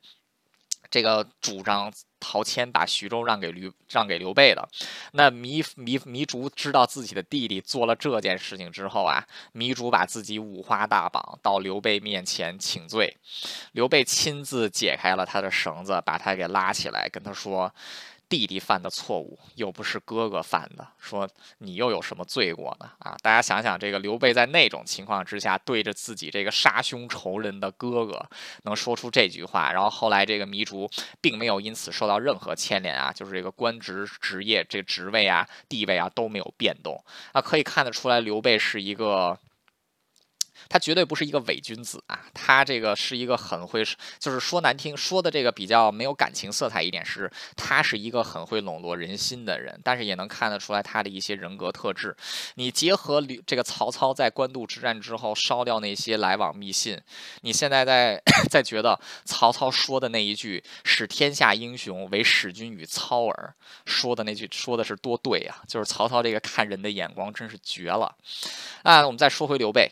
[0.88, 4.68] 这个主张陶谦把徐州让给刘让给刘备了，
[5.12, 13.16] 那糜糜糜竺知道自己的弟弟做了这件事情之后啊，糜竺把自己五花大绑到刘备面前请罪，
[13.72, 17.72] 刘备亲自解开了他的绳子，把他给拉起来，跟他说。
[18.28, 22.90] 弟弟犯的错误又不是哥哥犯的，说你又有什么罪过呢？
[22.98, 28.28] 啊，大家想想，这个刘备在那种情况之下，对着自己这个杀兄仇人的哥哥，
[28.64, 37.00] 能说出这句话，然后后来这个糜竺并没有因此受到任何牵连啊，就是这个官职、职业、这职位啊、地位啊都没有变动
[37.32, 39.38] 啊，可以看得出来，刘备是一个。
[40.68, 43.84] 他绝对不是一个伪君子啊，他这个是一个很会，
[44.18, 52.16] 就是说难听说的这个比较没有感情色彩一点是，他是一个很会笼络人心的人，但是也能看得出来他的一些人格特质。
[52.54, 57.00] 你结合这个曹操在官渡之战之后烧掉那些来往密信，
[57.42, 63.54] 你现在在 在觉得曹操说的那一句“使天下英雄为使君与操耳”，
[63.86, 65.62] 说的那句说的是多对啊！
[65.66, 68.14] 就是曹操这个看人的眼光真是绝了
[68.82, 69.04] 啊！
[69.06, 69.90] 我们再说回刘备。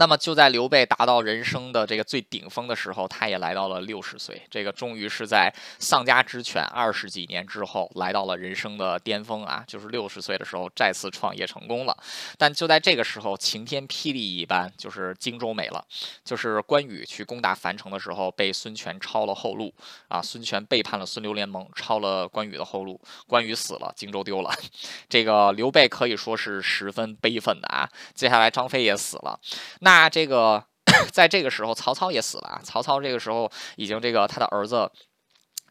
[0.00, 4.40] 那么就在刘备达到人生的这个最顶峰的时候，他也来到了六十岁。
[4.48, 9.62] 这个终于是在丧家之犬二十几年之后，来到了人生的巅峰啊！
[9.66, 11.94] 就是六十岁的时候再次创业成功了。
[12.38, 15.84] 但就在这个时候，晴天霹雳一般，就是荆州没了。
[16.24, 19.70] 就是关羽去攻打樊城的时候，被孙权抄了后路
[20.08, 20.22] 啊！
[20.22, 24.50] 孙权背叛了孙刘联盟，抄了关羽的后路，关羽死了，荆州丢了。
[25.10, 27.86] 这个刘备可以说是十分悲愤的啊！
[28.14, 29.38] 接下来张飞也死了。
[29.80, 30.62] 那那这个，
[31.12, 32.60] 在这个时候，曹操也死了。
[32.62, 34.88] 曹操这个时候已经这个他的儿子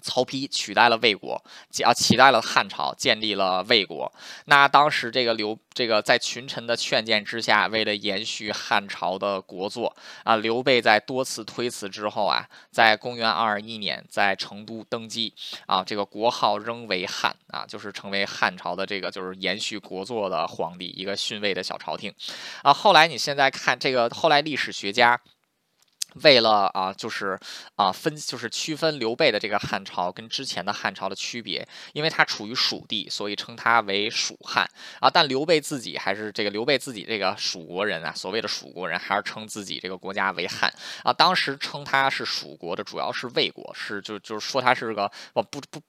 [0.02, 1.41] 曹丕取代了魏国，
[1.84, 4.12] 啊，取代了汉朝，建立了魏国。
[4.45, 5.58] 那当时这个刘。
[5.72, 9.89] 这个在群臣的劝谏之下，为了延续汉朝的国祚
[10.26, 15.34] 啊，刘备在多次推辞之后啊，在公元二二一年在成都登基
[15.68, 22.14] 啊，这个国号仍为汉啊，就是成为汉朝的这个就是延续国祚的皇帝，一个逊位的小朝廷
[22.62, 22.74] 啊。
[22.74, 25.22] 后来你现在看这个，后来历史学家。
[26.16, 27.39] 为了啊，就是
[27.76, 35.10] 啊分，就是区分刘备的这个汉朝跟之前的汉朝的区别，因为他处于蜀地，所以称他为蜀汉啊。
[35.10, 41.14] 但刘备自己还是这个刘备自己这个蜀国人啊，所谓的蜀国人还是称自己这个国家为汉啊。
[41.14, 45.82] 当时称他是蜀国的主要是魏国，是就就是说他是个我不不。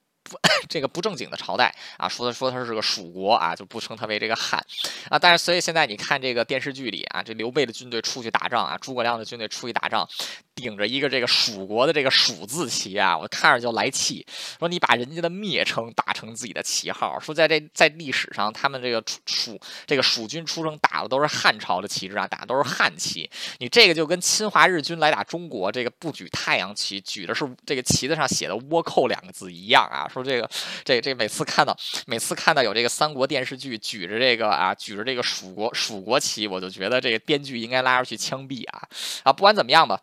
[0.69, 4.63] 这个不正经的朝代啊，说他说他是个蜀国啊，就不称他为这个汉
[5.09, 5.17] 啊。
[5.17, 10.07] 但是所以现在你看这个电视剧里啊，这刘备的军队出去打仗啊，诸葛亮的军队出去打仗，
[10.53, 14.25] 顶着一个这个蜀国的这个蜀字旗啊，我看着就来气。
[14.59, 23.29] 说你把人家的蔑称打成自己的旗号，说在这在历史上，他们这个蜀这个蜀军出生打的都是汉朝的旗帜啊，打的都是汉旗。
[23.59, 30.07] 你这个就跟侵华日军来打中国，这个不举太阳旗，举的是这个旗子上写的“倭寇”两个字一样啊。
[30.07, 30.49] 说这个
[30.83, 31.75] 这这每次看到
[32.05, 38.81] 每次看到有这个三国电视剧举着这个啊举着这个蜀国蜀国旗，我就觉得这个编剧应该拉出去枪毙啊
[39.23, 39.33] 啊！
[39.33, 39.99] 不管怎么样吧。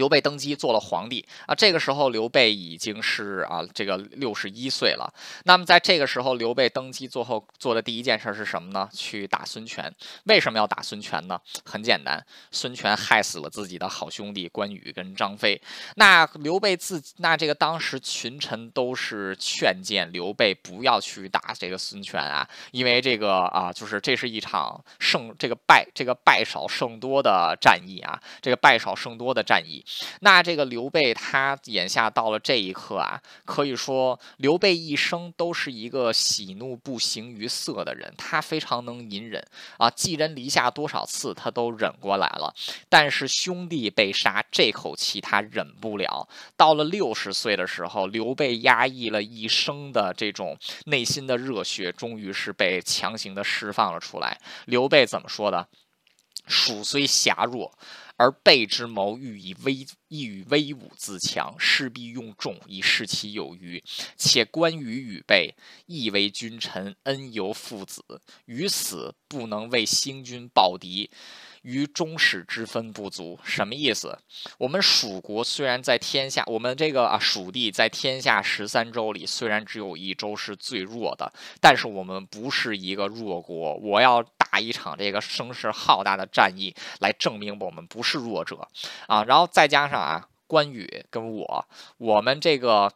[0.00, 5.12] 刘备登基做了皇帝啊，这个时候刘备已经是啊这个六十一岁了。
[5.44, 8.88] 那么在这个时候，刘备登基做后做的第一件事是什么呢？
[8.94, 9.94] 去打孙权。
[10.24, 11.38] 为什么要打孙权呢？
[11.66, 15.60] 很简单，孙权害死了自己的好兄弟关羽跟张飞。
[15.96, 29.84] 那刘备自那这个当时群臣都是劝谏刘备不要去打这个孙权啊，因为这个啊就是这是一场胜这个败这个败少胜多的战役啊，这个败少胜多的战役。
[30.20, 39.44] 那这个刘备他眼下到了这一刻啊，可以说刘备一生都是一个喜怒不形于色的人，他非常能隐忍
[39.78, 42.54] 啊，寄人篱下多少次他都忍过来了，
[42.88, 46.28] 但是兄弟被杀这口气他忍不了。
[46.56, 54.38] 到了六十岁的时候，刘备压抑了一生的这种内心的热血，终于是被强行的释放了出来。
[54.66, 55.66] 刘备怎么说的？
[56.46, 57.72] 蜀虽狭弱。
[58.20, 59.72] 而备之谋欲以威，
[60.08, 63.82] 欲以威武自强，势必用众以示其有余。
[64.14, 65.54] 且关羽与备
[65.86, 68.04] 亦为君臣，恩犹父子，
[68.44, 71.08] 于死不能为兴军报敌。
[71.62, 74.18] 于中始之分不足，什么意思？
[74.58, 83.76] 我们蜀国虽然在天下，我们这个啊蜀地在天下十三州里，虽然只有一州是最弱的，但是我们不是一个弱国。
[83.76, 84.22] 我要
[84.60, 88.68] 一场这个声势浩大的战役，来证明我们不是弱者
[89.06, 89.24] 啊！
[89.24, 91.66] 然后再加上啊，关羽跟我，
[91.98, 92.92] 我们这个，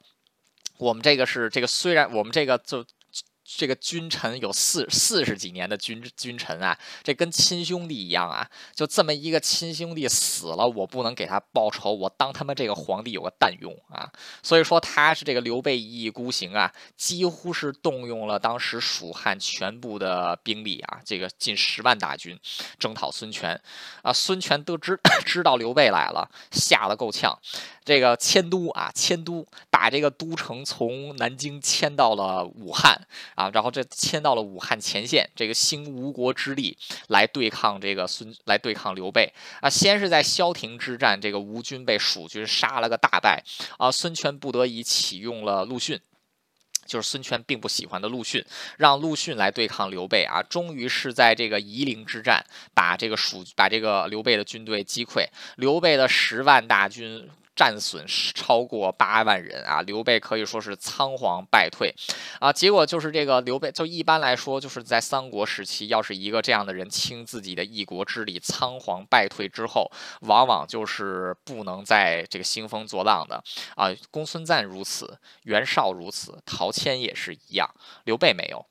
[0.78, 2.84] 我们这个是这个，虽然我们这个就。
[3.45, 14.11] 这个君臣有四四十几年的君君臣啊，这跟亲兄弟一样啊，就这么一个亲兄弟死了，我不能给他报仇，我当他们这个皇帝有个蛋用啊！
[14.42, 22.38] 所以说他是这个刘备一意孤行啊，几乎是动用了当时蜀汉全部的兵力啊，这个近十万大军
[22.78, 23.61] 征讨孙权
[24.03, 24.12] 啊。
[24.12, 27.38] 孙权得知 知道刘备来了，吓得够呛。
[27.85, 32.99] 这个迁都啊，迁都，把这个都城从南京迁到了武汉
[33.35, 36.76] 啊，然后这迁到了武汉前线，这个兴吴国之力
[37.09, 39.30] 来对抗这个孙，来对抗刘备
[39.61, 39.68] 啊。
[39.68, 43.45] 先是在萧亭之战，这个吴军被蜀军杀了个大败
[43.76, 46.01] 啊，孙权不得已启用了陆逊，
[46.87, 48.43] 就是孙权并不喜欢的陆逊，
[48.78, 50.43] 让陆逊来对抗刘备啊。
[50.43, 55.26] 终于是在这个夷陵之战，把这个蜀，把这个刘备的军队击溃，
[55.57, 57.28] 刘备的十万大军。
[57.55, 59.80] 战损超过八万人啊！
[59.82, 61.94] 刘备可以说是仓皇败退
[62.40, 62.52] 啊！
[62.52, 69.90] 结果就是这个刘备，就一般来说，就是在三国时期，要是一个这样的人倾自己的一国之力，仓皇败退之后，
[70.22, 73.42] 往往就是不能再这个兴风作浪的
[73.76, 73.88] 啊！
[74.11, 77.68] 公孙瓒如此，袁绍如此，陶谦也是一样，
[78.05, 78.66] 刘备没有。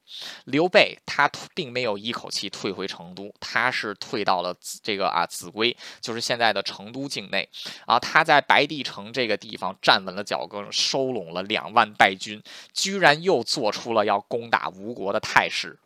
[0.46, 7.48] 刘备他并没有一口气退回成都，他是退到了这个啊秭归，就是现在的成都境内
[7.86, 8.00] 啊。
[8.00, 12.42] 他在白帝城这个地方站稳了脚跟，收拢了两万败军，
[12.74, 15.80] 居然又做出了要攻打吴国的态势。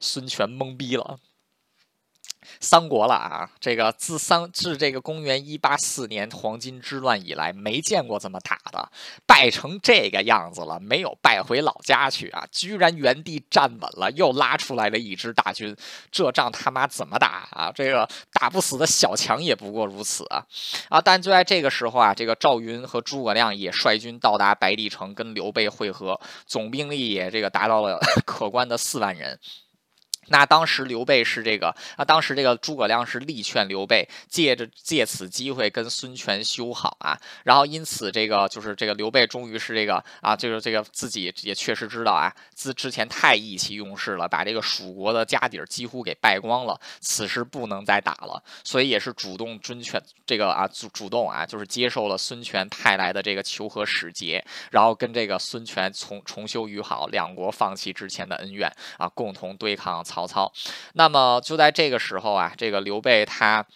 [0.00, 1.18] 孙权懵逼了。
[2.60, 3.50] 三国了啊！
[3.60, 8.90] 这个自三自这个公元一八四年黄巾之乱以来，没见过这么打的，
[9.26, 12.46] 败成这个样子了，没有败回老家去啊！
[12.50, 15.76] 居然原地站稳了，又拉出来了一支大军，
[16.10, 17.72] 这仗他妈怎么打啊？
[17.74, 20.44] 这个打不死的小强也不过如此啊！
[20.88, 21.00] 啊！
[21.00, 29.38] 但就在这个时候啊，这个赵云和诸葛亮也率军到达白帝城，跟刘备会合，总兵力也这个达到了 可观的四万人。
[30.32, 60.02] 那当时刘备是这个，啊，当时这个诸葛亮是力劝刘备借着借此机会跟孙权修好啊，然后因此这个就是这个刘备终于是这个啊，就是这个自己也确实知道啊，自之前太意气用事了，把这个蜀国的家底儿几乎给败光了，此时不能再打了，所以也是主动遵劝这个啊主主动啊，就是接受了孙权派来的这个求和使节，然后跟这个孙权重重修于好，两国放弃之前的恩怨啊，共同对抗。
[60.02, 60.52] 曹曹操，
[60.94, 63.66] 那么就在这个时候啊，这个刘备他。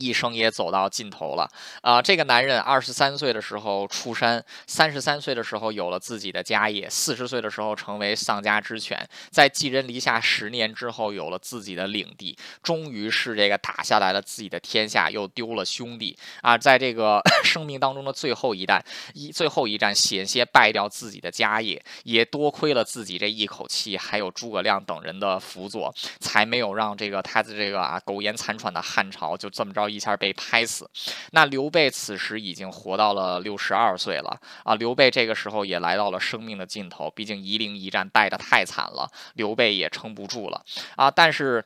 [0.00, 1.48] 一生也走到尽头了
[1.82, 2.00] 啊！
[2.00, 16.56] 这个男人二十三岁的时候出山，三十三岁的时候有了自己的家业，四十岁的时候成为丧家之犬，在寄人篱下十年之后有了自己的领地，终于是这个打下来了自己的天下，又丢了兄弟啊！
[16.56, 18.82] 在这个 生命当中的最后一战，
[19.12, 29.89] 一最后一战险些败掉自己的家业，也多亏了自己这一口气，还有诸葛亮等人的辅佐，才没有让这个他的这个啊苟延残喘的汉朝就这么着。
[29.90, 30.88] 一下被拍死，
[31.32, 34.74] 那刘备此时已经活到了六十二岁了啊！
[34.76, 40.64] 刘备这个时候也来到了生命的尽头，毕竟夷陵一战败的太惨了，刘备也撑不住了
[40.96, 41.10] 啊！
[41.10, 41.64] 但是。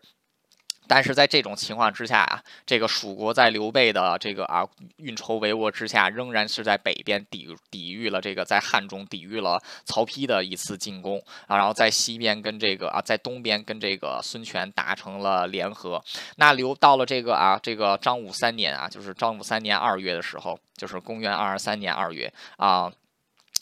[0.87, 4.67] 但是在这种情况之下啊，这个蜀国在刘备的这个啊
[4.97, 16.03] 运筹帷幄之下，仍然是在北边抵抵御了这个在汉中抵御了曹丕的一次进攻啊，然后在西边跟这个啊在东边跟这个孙权达成了联合。
[16.37, 22.93] 那刘到了这个啊这个张武三年啊，就是张武三年二月的时候，就是公元二二三年二月啊。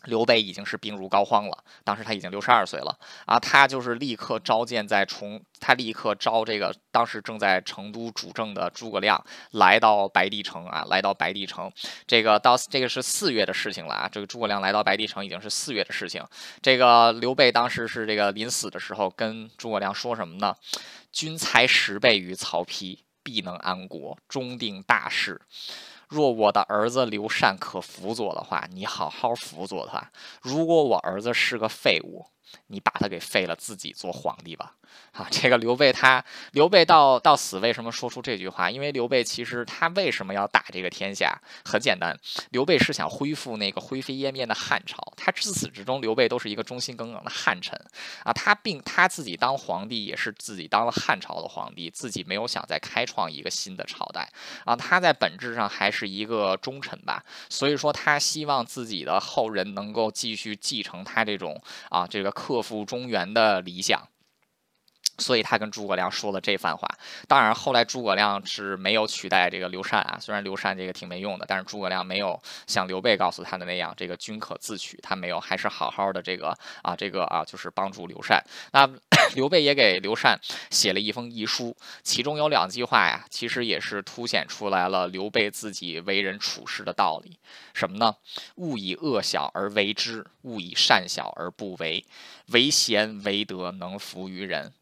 [0.04, 9.22] 刘备已经是病入膏肓了，当时他已经六十二岁了啊，他就是立刻召见在重，他立刻招这个当时正在成都主政的诸葛亮
[9.52, 11.70] 来到白帝城啊，来到白帝城，
[12.06, 16.24] 这个到这个是四月的事情了啊，这个诸葛亮来到白帝城已经是四月的事情，
[16.60, 20.54] 这个刘备当时是这个临死的时候跟诸葛亮说什么呢？
[21.12, 25.40] 君才十倍于曹丕，必能安国，终定大事。
[26.12, 29.98] 若我的儿子刘禅可辅佐的话，你好好辅佐他；
[30.42, 32.26] 如果我儿子是个废物，
[32.72, 34.74] 你把他给废了，自己做皇帝吧。
[35.12, 38.70] 啊，这个刘备他刘备到到死为什么说出这句话？
[38.70, 41.38] 因为刘备其实他为什么要打这个天下？
[41.64, 42.18] 很简单，
[42.50, 44.98] 刘备是想恢复那个灰飞烟灭的汉朝。
[45.16, 47.78] 他至始至终，刘备都是一个忠心耿耿的汉臣
[48.24, 48.32] 啊。
[48.32, 54.28] 他并他自己当皇帝也是自己当了汉朝的皇帝，自己没有想再开创一个新的朝代
[54.64, 54.76] 啊。
[54.76, 57.22] 他在本质上还是一个忠臣吧。
[57.48, 64.08] 所以说，他希望自己的后人能够继续继承他这种啊这个克复中原的理想。
[65.18, 66.88] 所以他跟诸葛亮说了这番话。
[67.28, 70.18] 当然，后来诸葛亮是没有取代这个刘禅啊。
[70.18, 74.98] 虽然刘禅这个挺没用的，但是诸葛亮没有像刘备告诉他的那样，这个君可自取。
[75.02, 78.42] 他没有，还是好好的这个啊，这个啊，就是帮助刘禅。
[78.72, 78.88] 那
[79.36, 80.40] 刘备也给刘禅
[80.70, 87.38] 写了一封遗书，其中有两句话呀，其实也是凸显出来了刘备自己为人处事的道理。
[87.74, 88.16] 什么呢？
[88.56, 92.04] 勿以恶小而为之，勿以善小而不为。
[92.52, 94.72] 唯贤唯德，能服于人。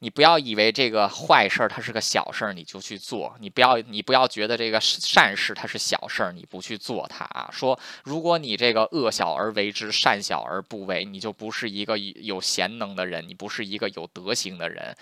[0.00, 3.36] 你不要以为这个坏事儿它是个小事儿，你就去做。
[3.38, 7.48] 你不要，你不要觉得这个善事它是小事儿，你不去做它啊。
[7.52, 14.96] 说如果你这个恶小而为之，善小而不为，你就不是一个有贤能的人，你不是一个有德行的人，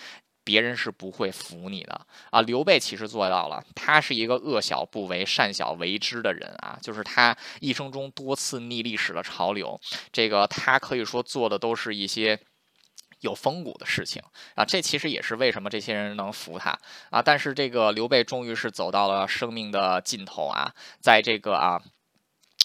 [0.45, 2.41] 别人是不会服你的啊。
[2.43, 6.79] 刘备其实做到了，他是一个恶小不为，善小为之的人啊。
[6.83, 9.81] 就是他一生中多次逆历史的潮流，
[10.13, 12.41] 这个他可以说做的都是一些。
[13.21, 14.23] 有风骨的事情
[14.55, 16.79] 啊，这其实也是为什么这些人能服他
[17.11, 17.21] 啊。
[17.21, 20.73] 但是这个刘备终于是走到了生命的尽头啊，
[21.03, 21.83] 在这个啊。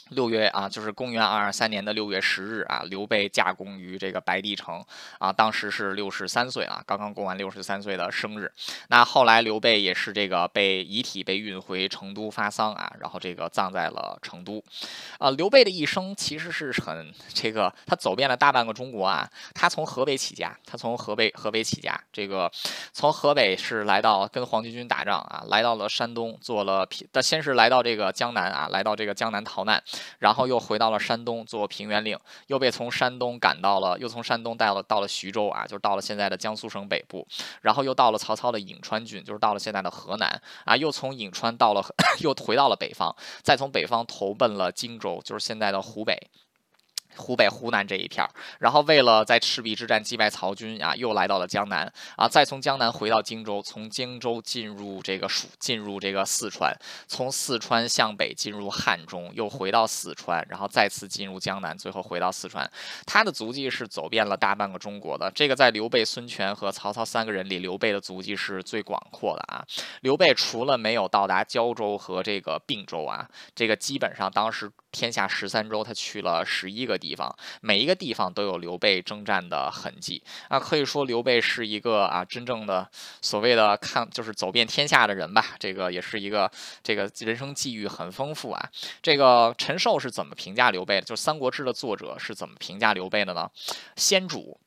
[0.10, 4.86] 六月啊，就是公元二二三年的六月十日啊，刘备驾功于这个白帝城
[5.18, 8.52] 啊，当时是六十三岁啊，刚刚过完六十三岁的生日。
[8.90, 14.64] 那后来刘备也是这个被遗体被运回成都发丧啊，然后这个葬在了成都。
[15.18, 22.52] 啊，刘备的一生其实是很这个，他走遍了大半个中国啊，他从河北起家，他从河北河北起家，这个
[22.94, 29.82] 从河北是来到跟黄巾军打仗啊，来到了山东做了，他先是来到这个江南啊，来到这个江南逃难。
[30.20, 32.18] 然后又回到了山东做平原令，
[32.48, 37.28] 又被从山东赶到了，又从山东带了到了徐州啊，就是到了现在的江苏省北部，
[37.62, 41.84] 然后又到了曹操的颍川郡，就是到了现在的河南啊，又从颍川到了，
[42.22, 46.30] 又回到了北方，再从北方投奔了荆州，就是现在的湖北。
[47.16, 48.30] 湖北、湖南这一片儿，
[48.60, 56.74] 然后为了在赤壁之战击败曹军啊，又来到了江南啊，再从江南回到荆州，从荆州进入这个蜀，进入这个四川，
[57.08, 62.70] 从四川向北进入汉中，又回到四川，然后再次进入江南，最后回到四川。
[63.06, 65.32] 他的足迹是走遍了大半个中国的。
[65.34, 69.66] 这个在刘备、孙权和曹操三个人里，刘备的足迹是最广阔的啊。
[70.02, 74.72] 刘备除了没有到达胶州和这个并州啊，这个基本上当时。
[74.96, 80.60] 天下十三州，他去了十一个地地方，每一个地方都有刘备征战的痕迹啊。
[80.60, 82.90] 可以说，刘备是一个啊，真正的
[83.22, 85.56] 所谓的看就是走遍天下的人吧。
[85.60, 86.52] 这个也是一个
[86.82, 88.69] 这个人生际遇很丰富啊。
[89.03, 91.02] 这个陈寿是怎么评价刘备的？
[91.02, 93.52] 就是《三国志》的作者是怎么评价刘备的呢？
[93.95, 94.60] 先主。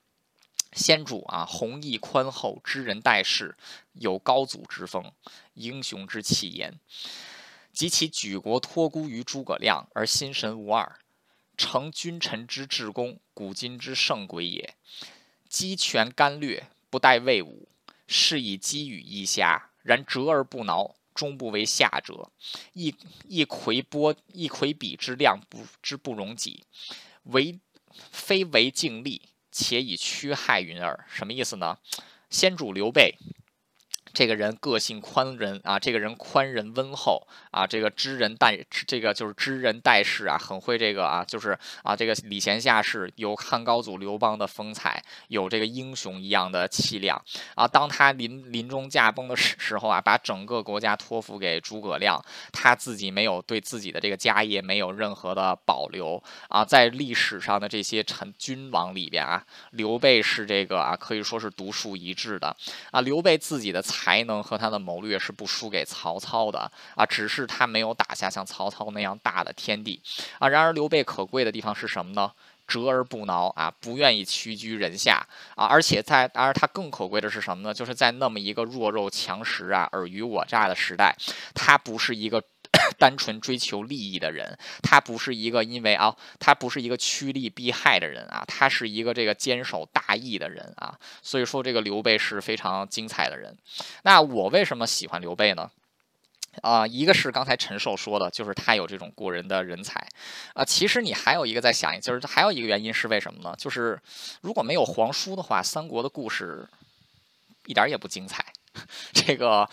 [0.74, 3.56] 先主啊，弘毅宽厚，知人待事，
[3.94, 5.10] 有高祖之风，
[5.54, 6.78] 英雄之气焉。
[7.72, 10.96] 及其举国托孤于诸葛亮，而心神无二，
[11.58, 14.74] 成君臣之至公，古今之圣鬼也。
[15.48, 17.68] 鸡权干略，不待魏武，
[18.06, 22.30] 是以击羽夷瑕，然折而不挠，终不为下者。
[22.74, 22.94] 一
[23.26, 26.64] 一魁波，一魁比之量不之不容己，
[27.24, 27.58] 为
[28.12, 31.06] 非为敬力，且以屈害云耳。
[31.10, 31.78] 什么意思呢？
[32.30, 33.16] 先主刘备。
[34.12, 47.22] 这个人个性宽仁啊，这个人宽仁温厚啊，这个知人待这个就是知人待事啊，很会这个啊，就是啊，这个礼贤下士，有汉高祖刘邦的风采，有这个英雄一样的气量
[47.54, 47.68] 啊。
[47.68, 52.20] 当他临临终驾崩的时时候啊，把整个国家托付给诸葛亮，
[52.50, 56.64] 他自己没有对自己的这个家业没有任何的保留啊。
[56.64, 62.56] 在历史上的这些臣君王里边啊，刘备是这个啊，可以说是独树一帜的
[62.90, 63.00] 啊。
[63.00, 64.07] 刘备自己的才。
[64.08, 66.60] 才能和他的谋略是不输给曹操的
[66.94, 70.00] 啊，只是他没有打下像曹操那样大的天地
[70.38, 70.48] 啊。
[70.48, 72.32] 然而刘备可贵的地方是什么呢？
[72.66, 75.22] 折而不挠啊，不愿意屈居人下
[75.56, 75.66] 啊。
[75.66, 77.74] 而且在，而他更可贵的是什么呢？
[77.74, 81.14] 就是在那么一个弱肉强食啊、尔虞我诈的时代，
[81.54, 82.42] 他不是一个。
[82.98, 90.98] 单纯追求利益的人，他不是一个因为啊，他不是一个趋利避害的人啊，他是一个这个坚守大义的人啊。
[91.22, 93.56] 所以说，这个刘备是非常精彩的人。
[94.02, 95.70] 那我为什么喜欢刘备呢？
[96.62, 100.04] 啊，一个是刚才陈寿说的，就是他有这种过人的人才
[100.54, 100.64] 啊。
[100.64, 103.54] 其实你还有一个在想，就是还有一个原因是为什么呢？
[103.56, 104.00] 就是
[104.40, 106.68] 如果没有皇叔的话，三国的故事
[107.66, 108.44] 一点也不精彩。
[109.12, 109.68] 这个，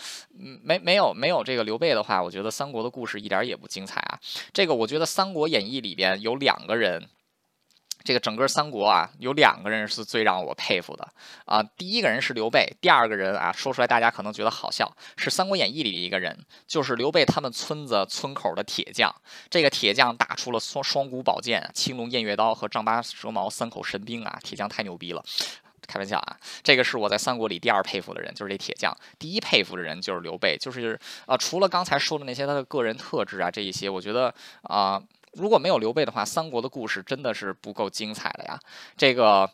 [0.62, 4.18] 没没有没有这个刘备的话，我觉得三国的故事一点也不精彩啊。
[4.52, 7.08] 这个我觉得《三国演义》里边有两个人，
[8.02, 11.08] 这个整个三国啊，有两个人是最让我佩服的
[11.44, 11.62] 啊。
[11.76, 19.14] 第一个人是刘备，第二个人啊，说出来大家可能觉得好笑，是《三国演义》里的一个人，就是刘备他们村子村口的铁匠。
[19.50, 25.24] 这个铁匠打出了双双股宝剑、青龙偃月刀和丈八蛇矛三口神兵啊，铁匠太牛逼了。
[25.86, 28.96] 开玩笑啊，这个是我在三国里第二佩服的人，就是这铁匠。
[29.18, 35.02] 第一佩服的人就是刘备，就是啊，除了刚才说的那些他的个人特质啊，这一些，我觉得啊，
[35.32, 38.58] 如果没有刘备的话，三国的故事真的是不够精彩的呀。
[38.96, 39.50] 这个。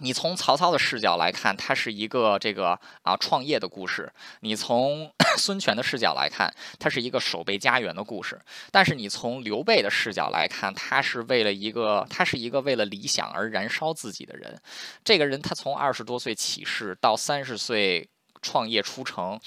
[0.00, 4.04] 你从曹操的视角来看，他是一个这个啊创业的故事；
[4.40, 8.40] 你从 孙权的视角来看，他是一个守备家园的故事。
[8.70, 14.60] 但是你从刘备的视角来看，他是为了一个，他是一个为了理想而燃烧自己的人。
[15.04, 18.08] 这个人他从二十多岁起事，到三十岁
[18.42, 19.38] 创业出城，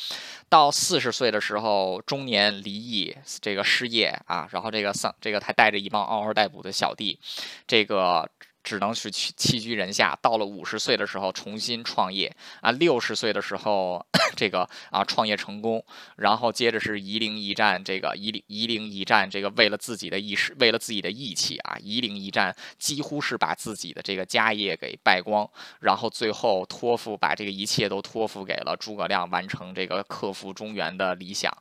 [0.48, 7.20] 到四十岁的时候中年离异，这个失业啊，然后这个丧，这个还带着一帮嗷嗷待哺的小弟，
[7.66, 8.30] 这个。
[8.64, 10.18] 只能是屈屈居人下。
[10.22, 15.84] 到了五十岁的时候重新创业啊，六十岁的时候这个啊创业成功，
[16.16, 25.50] 然后接着是夷陵一战，这个夷陵夷陵一战，这个为了自己的意识，为了自己的义气啊，夷陵一战几乎是把自己的这个家业给败光，
[25.82, 31.52] 然后最后托付把这个一切都托付给了诸葛亮，完成这个克服中原的理想。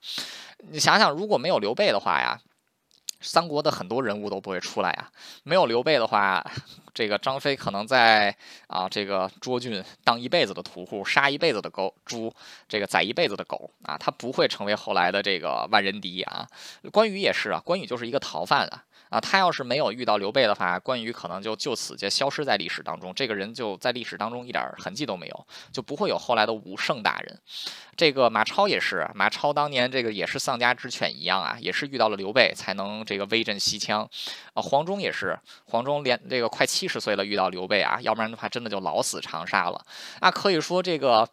[0.70, 2.38] 你想想，如果没有刘备的话呀。
[3.22, 5.08] 三国的很多人物都不会出来啊！
[5.44, 6.44] 没有刘备的话，
[6.92, 8.36] 这个张飞可能在
[8.66, 12.34] 啊这个涿郡当一辈子的屠户，杀一辈子的狗猪，
[12.68, 16.46] 这个宰一辈子的狗啊，他不会成为后来的这个万人敌啊。
[16.90, 18.84] 关羽也是啊，关羽就是一个逃犯啊。
[19.12, 27.38] 啊，他要是没有遇到刘备的话，关羽可能就就此就消失在历史当中，这个人就在历史当中一点痕迹都没有，就不会有后来的武圣大人。
[27.94, 34.08] 这个马超也是，马超当年这个也是丧家之犬一样啊，也是遇到了刘备才能这个威震西羌。
[34.54, 39.84] 啊，黄忠也是，黄忠连这个快七十岁了遇到刘备啊，要不然的话真的就老死长沙了。
[40.20, 41.28] 啊，可以说这个。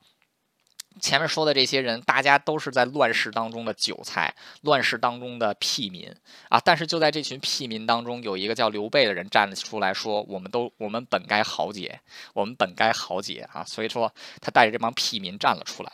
[0.99, 6.13] 前面说的这些人，大家都是在乱世当中的韭菜，乱世当中的屁民
[6.49, 6.59] 啊！
[6.59, 11.99] 但是就在这群屁民当中，有一个叫刘备的人站了出来说：“我们都，我们本该豪杰，
[12.33, 15.91] 我们本该豪杰啊！”所以说，他带着这帮屁民站了出来。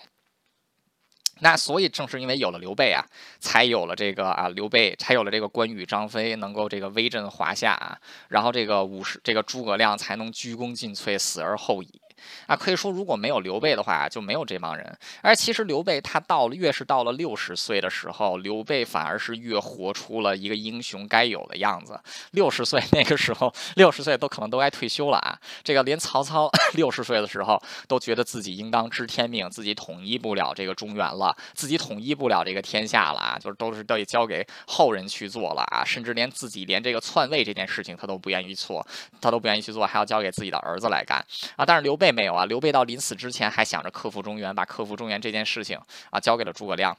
[1.40, 3.06] 那所以正是因为有了刘备啊，
[3.40, 8.00] 才有了这个啊，刘备才有了这个关羽、张飞能够这个威震华夏啊，
[8.30, 12.02] 然后这个武士这个诸葛亮才能鞠躬尽瘁，死而后已。
[12.48, 14.98] 啊，可以说如果没有刘备的话，就没有这帮人。
[15.22, 22.00] 而其实刘备他到了越是到了六十岁的时候，刘备反而是越活出了一个英雄该有的样子。
[22.32, 25.38] 六十岁那个时候，六十岁都可能都该退休了啊。
[25.64, 35.84] 这个连曹操 六十岁的时候都觉得自己应当知天命，自己统一不了这个中原了，自己统一不了这个天下了啊，就是都是都得交给后人去做了啊。
[35.84, 38.86] 甚至连自己连这个篡位这件事情他都不愿意做，
[39.20, 41.18] 他都不愿意去做，还要交给自己的儿子来干
[41.58, 41.66] 啊。
[41.66, 42.05] 但是刘备。
[42.06, 45.80] 也没有啊，刘备到临死之前还想着克服中原，把克服中原这件事情
[46.12, 46.96] 啊交给了诸葛亮。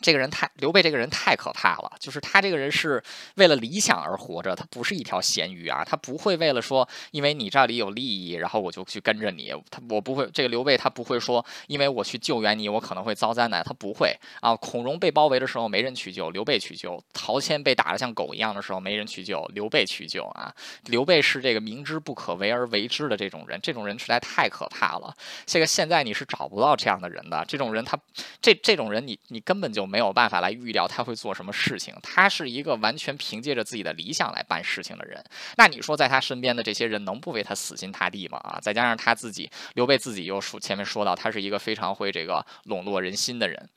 [0.00, 1.92] 这个人太刘备，这个人太可怕了。
[1.98, 3.02] 就是他这个人是
[3.36, 5.82] 为了理想而活着，他不是一条咸鱼啊。
[5.84, 9.52] 他不会为了说，因为你这里有利益，然后我就去跟着你。
[9.70, 13.64] 他我不会，这个刘备他不会说，因为我去救援你，我可能会遭灾难。
[13.64, 14.54] 他不会啊。
[14.56, 20.54] 孔融被包围的时候没人去救，刘备去救；陶谦被打得像狗一样的时候没人去救，刘备去救啊。
[20.84, 25.14] 刘备是这个明知不可为而为之的这种人，这种人实在太可怕了。
[25.46, 27.98] 这个现在你是找不到这样的人的，这种人他
[28.42, 29.85] 这这种人你你根本就。
[29.86, 35.24] 没有办法来预料他会做什么事情，他是一个完全凭借着自己的理想来办事情的人。
[35.56, 38.38] 那你说，在他身边的这些人能不为他死心塌地吗？
[38.38, 43.68] 啊，再加上他自己，刘备自己又说前面说到，他是一个非常会这个笼络人心的人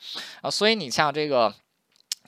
[0.41, 0.49] 啊。
[0.49, 1.53] 所以你像这个，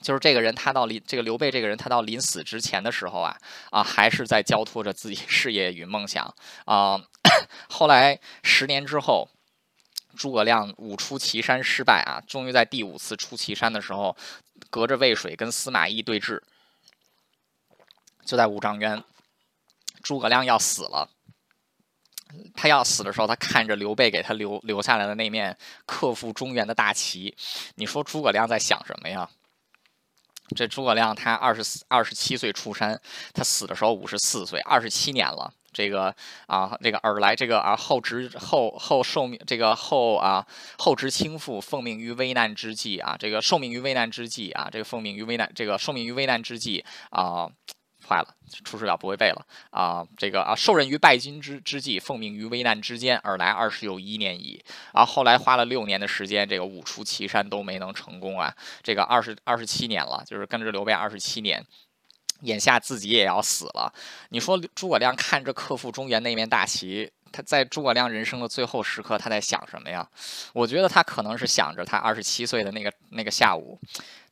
[0.00, 3.36] 就是这个人，他到临这个刘备这个人，他到临死之前的时候啊
[3.70, 6.34] 啊，还是在交托着自己事业与梦想
[6.64, 7.00] 啊。
[7.68, 9.28] 后来十年之后。
[10.16, 14.16] 诸葛亮五出祁山失败啊，终于在第五次出祁山的时候，
[14.70, 16.40] 隔着渭水跟司马懿对峙，
[18.24, 19.02] 就在五丈原，
[20.02, 21.08] 诸葛亮要死了。
[22.54, 27.36] 他要死的时候，他看着刘备给他留留下来的那面克复中原的大旗，
[27.74, 29.28] 你说诸葛亮在想什么呀？
[30.56, 33.00] 这诸葛亮他二十四二十七岁出山，
[33.32, 35.52] 他死的时候五十四岁，二十七年了。
[35.72, 36.14] 这个
[36.46, 40.46] 啊，这个尔来这个啊，后执后后受命，这个后啊
[40.78, 47.50] 后执倾覆，奉命于危难之际啊，这个受命于危难之际啊，这个奉命于危难，这个受命于危难之际啊，
[48.06, 48.34] 坏了，
[48.64, 54.62] 出师表不会背了啊，这个啊受任于败军之之际，奉命于危难之间，尔来二十有一年矣
[54.92, 61.64] 啊，后来花了六年的时间，这个五出祁山都没能成功啊，这个二十二十七年了，就是跟着刘备二十七年。
[62.42, 63.92] 眼下自己也要死了，
[64.30, 70.08] 你说诸葛亮看着克复中原那面大旗，他在诸葛亮人生的最后时刻，他在想什么呀？
[70.52, 73.78] 我觉得他可能是想着他二十七岁的那个那个下午，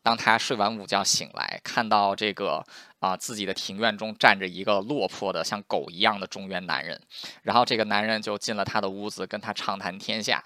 [0.02, 2.64] 当他睡完午觉醒来，看到这个
[2.98, 7.00] 啊自己的庭院中站着一个落魄的像狗一样的中原男人，
[7.42, 10.42] 然后这个男人就进了他的屋子，跟他畅谈天下，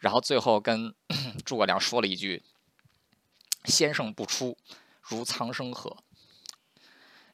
[0.00, 0.94] 然后最后跟
[1.44, 2.42] 诸葛亮说了一句
[3.66, 4.56] ：“先生不出，
[5.02, 5.96] 如苍生何？”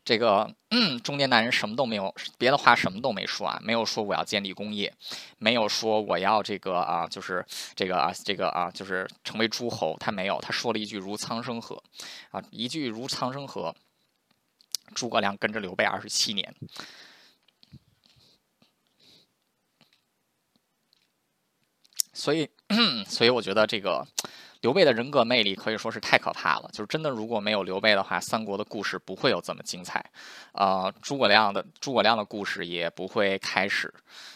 [0.04, 4.92] 这个嗯中年男人什么都没有，别的话什么都没说啊，没有说我要建立工业，
[5.38, 7.44] 没有说我要这个啊，就是
[7.74, 11.82] 这个啊，这个啊，就是成为诸侯，他没有，他说了一句如苍生何，
[12.30, 13.74] 啊，一句如苍生何，
[14.94, 16.54] 诸葛亮跟着刘备二十七年，
[22.12, 22.50] 所以，
[23.08, 24.06] 所以我觉得这个。
[24.64, 30.02] 刘备的人格魅力可以说是太可怕了，就是真的，如果没有刘备的话，三国的故事不会有这么精彩，
[30.52, 33.92] 呃，诸葛亮的诸葛亮的故事也不会开始，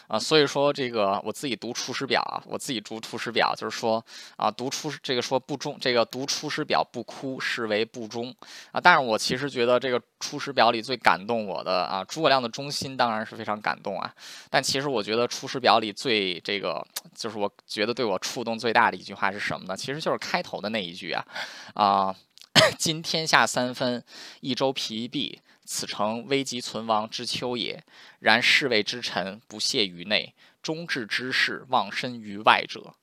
[0.07, 8.31] 啊，所以说这个我自己读《出师表》啊，我自己读《出师表》，就是说啊，读出这个说不忠，这个读《出师表》不哭是为不忠
[8.71, 14.13] 啊，但是我其实觉得这个《出师表》里最感动我的啊，诸葛亮的忠心当然是非常感动啊，
[14.51, 16.85] 但其实我觉得《出师表》里最这个
[17.15, 19.75] 就是我觉得对我触动最大的一句话是什么呢？
[19.75, 20.18] 其实就是。
[20.19, 21.25] 开头的那一句啊，
[21.73, 22.15] 啊，
[22.77, 24.03] 今天下三分，
[24.41, 27.83] 益州疲弊，此诚危急存亡之秋也。
[28.19, 32.95] 然侍卫之臣不懈于内，忠志之士忘身于外者，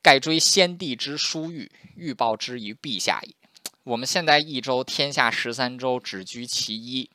[0.00, 3.34] 盖追先帝之殊遇，欲报之于陛下也。
[3.84, 7.10] 我们现在益州天下十三州只居其一，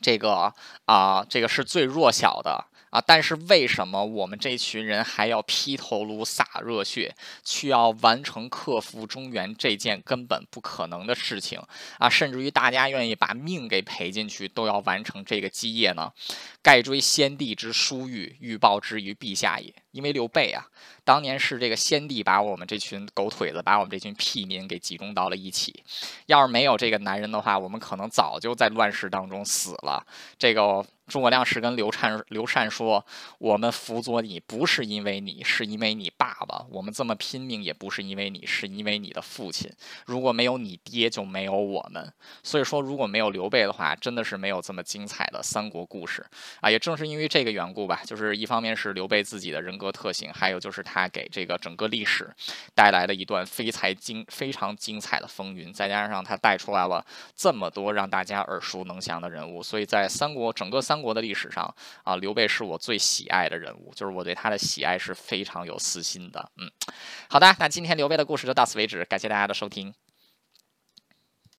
[0.00, 0.54] 这个
[0.86, 2.66] 啊，这个是最弱小的。
[2.92, 3.02] 啊！
[3.06, 11.58] 但是为什么我们这群人还要披头颅、洒热血，去要完成克服中原这件根本不可能的事情
[11.98, 12.06] 啊？
[12.06, 16.12] 甚至于大家愿意把命给赔进去，都要完成这个基业呢？
[16.60, 19.72] 盖追先帝之殊遇，欲报之于陛下也。
[19.92, 20.68] 因为刘备啊，
[21.02, 25.82] 当年是这个先帝把我们这群狗腿子，把我们这群屁民给集中到了一起。
[26.26, 30.06] 要是没有这个男人的话，我们可能早就在乱世当中死了。
[30.38, 30.84] 这个。
[31.12, 33.04] 诸葛亮是跟刘禅、刘禅说
[33.36, 36.64] ：“我们辅佐你，不是因为你，是因为你爸爸。
[36.70, 39.70] 我们这么拼命，也不是因为你，是因为你的父亲。
[40.06, 42.10] 如果没有你爹，就没有我们。
[42.42, 46.24] 所以说，如果没有刘备的话，真的是没有这么精彩的三国故事
[46.62, 46.70] 啊！
[46.70, 52.34] 也正是因为这个缘故吧，就是一方面是刘备自己的人格特性，还有就是他给这个整个历史
[52.74, 57.04] 带来了一段非才精、非常精彩的风云，再加上他带出来了
[57.36, 61.04] 这么多让大家耳熟能详的人物，所以在三国整个三中。
[61.04, 61.74] 国的历史上
[62.04, 66.48] 啊，刘备是我最喜爱的人物，就是我对他的喜爱是非常有私心的。
[66.58, 66.70] 嗯，
[67.28, 69.92] 好的，那今天刘备的故事就到此为止，感谢大家的收听。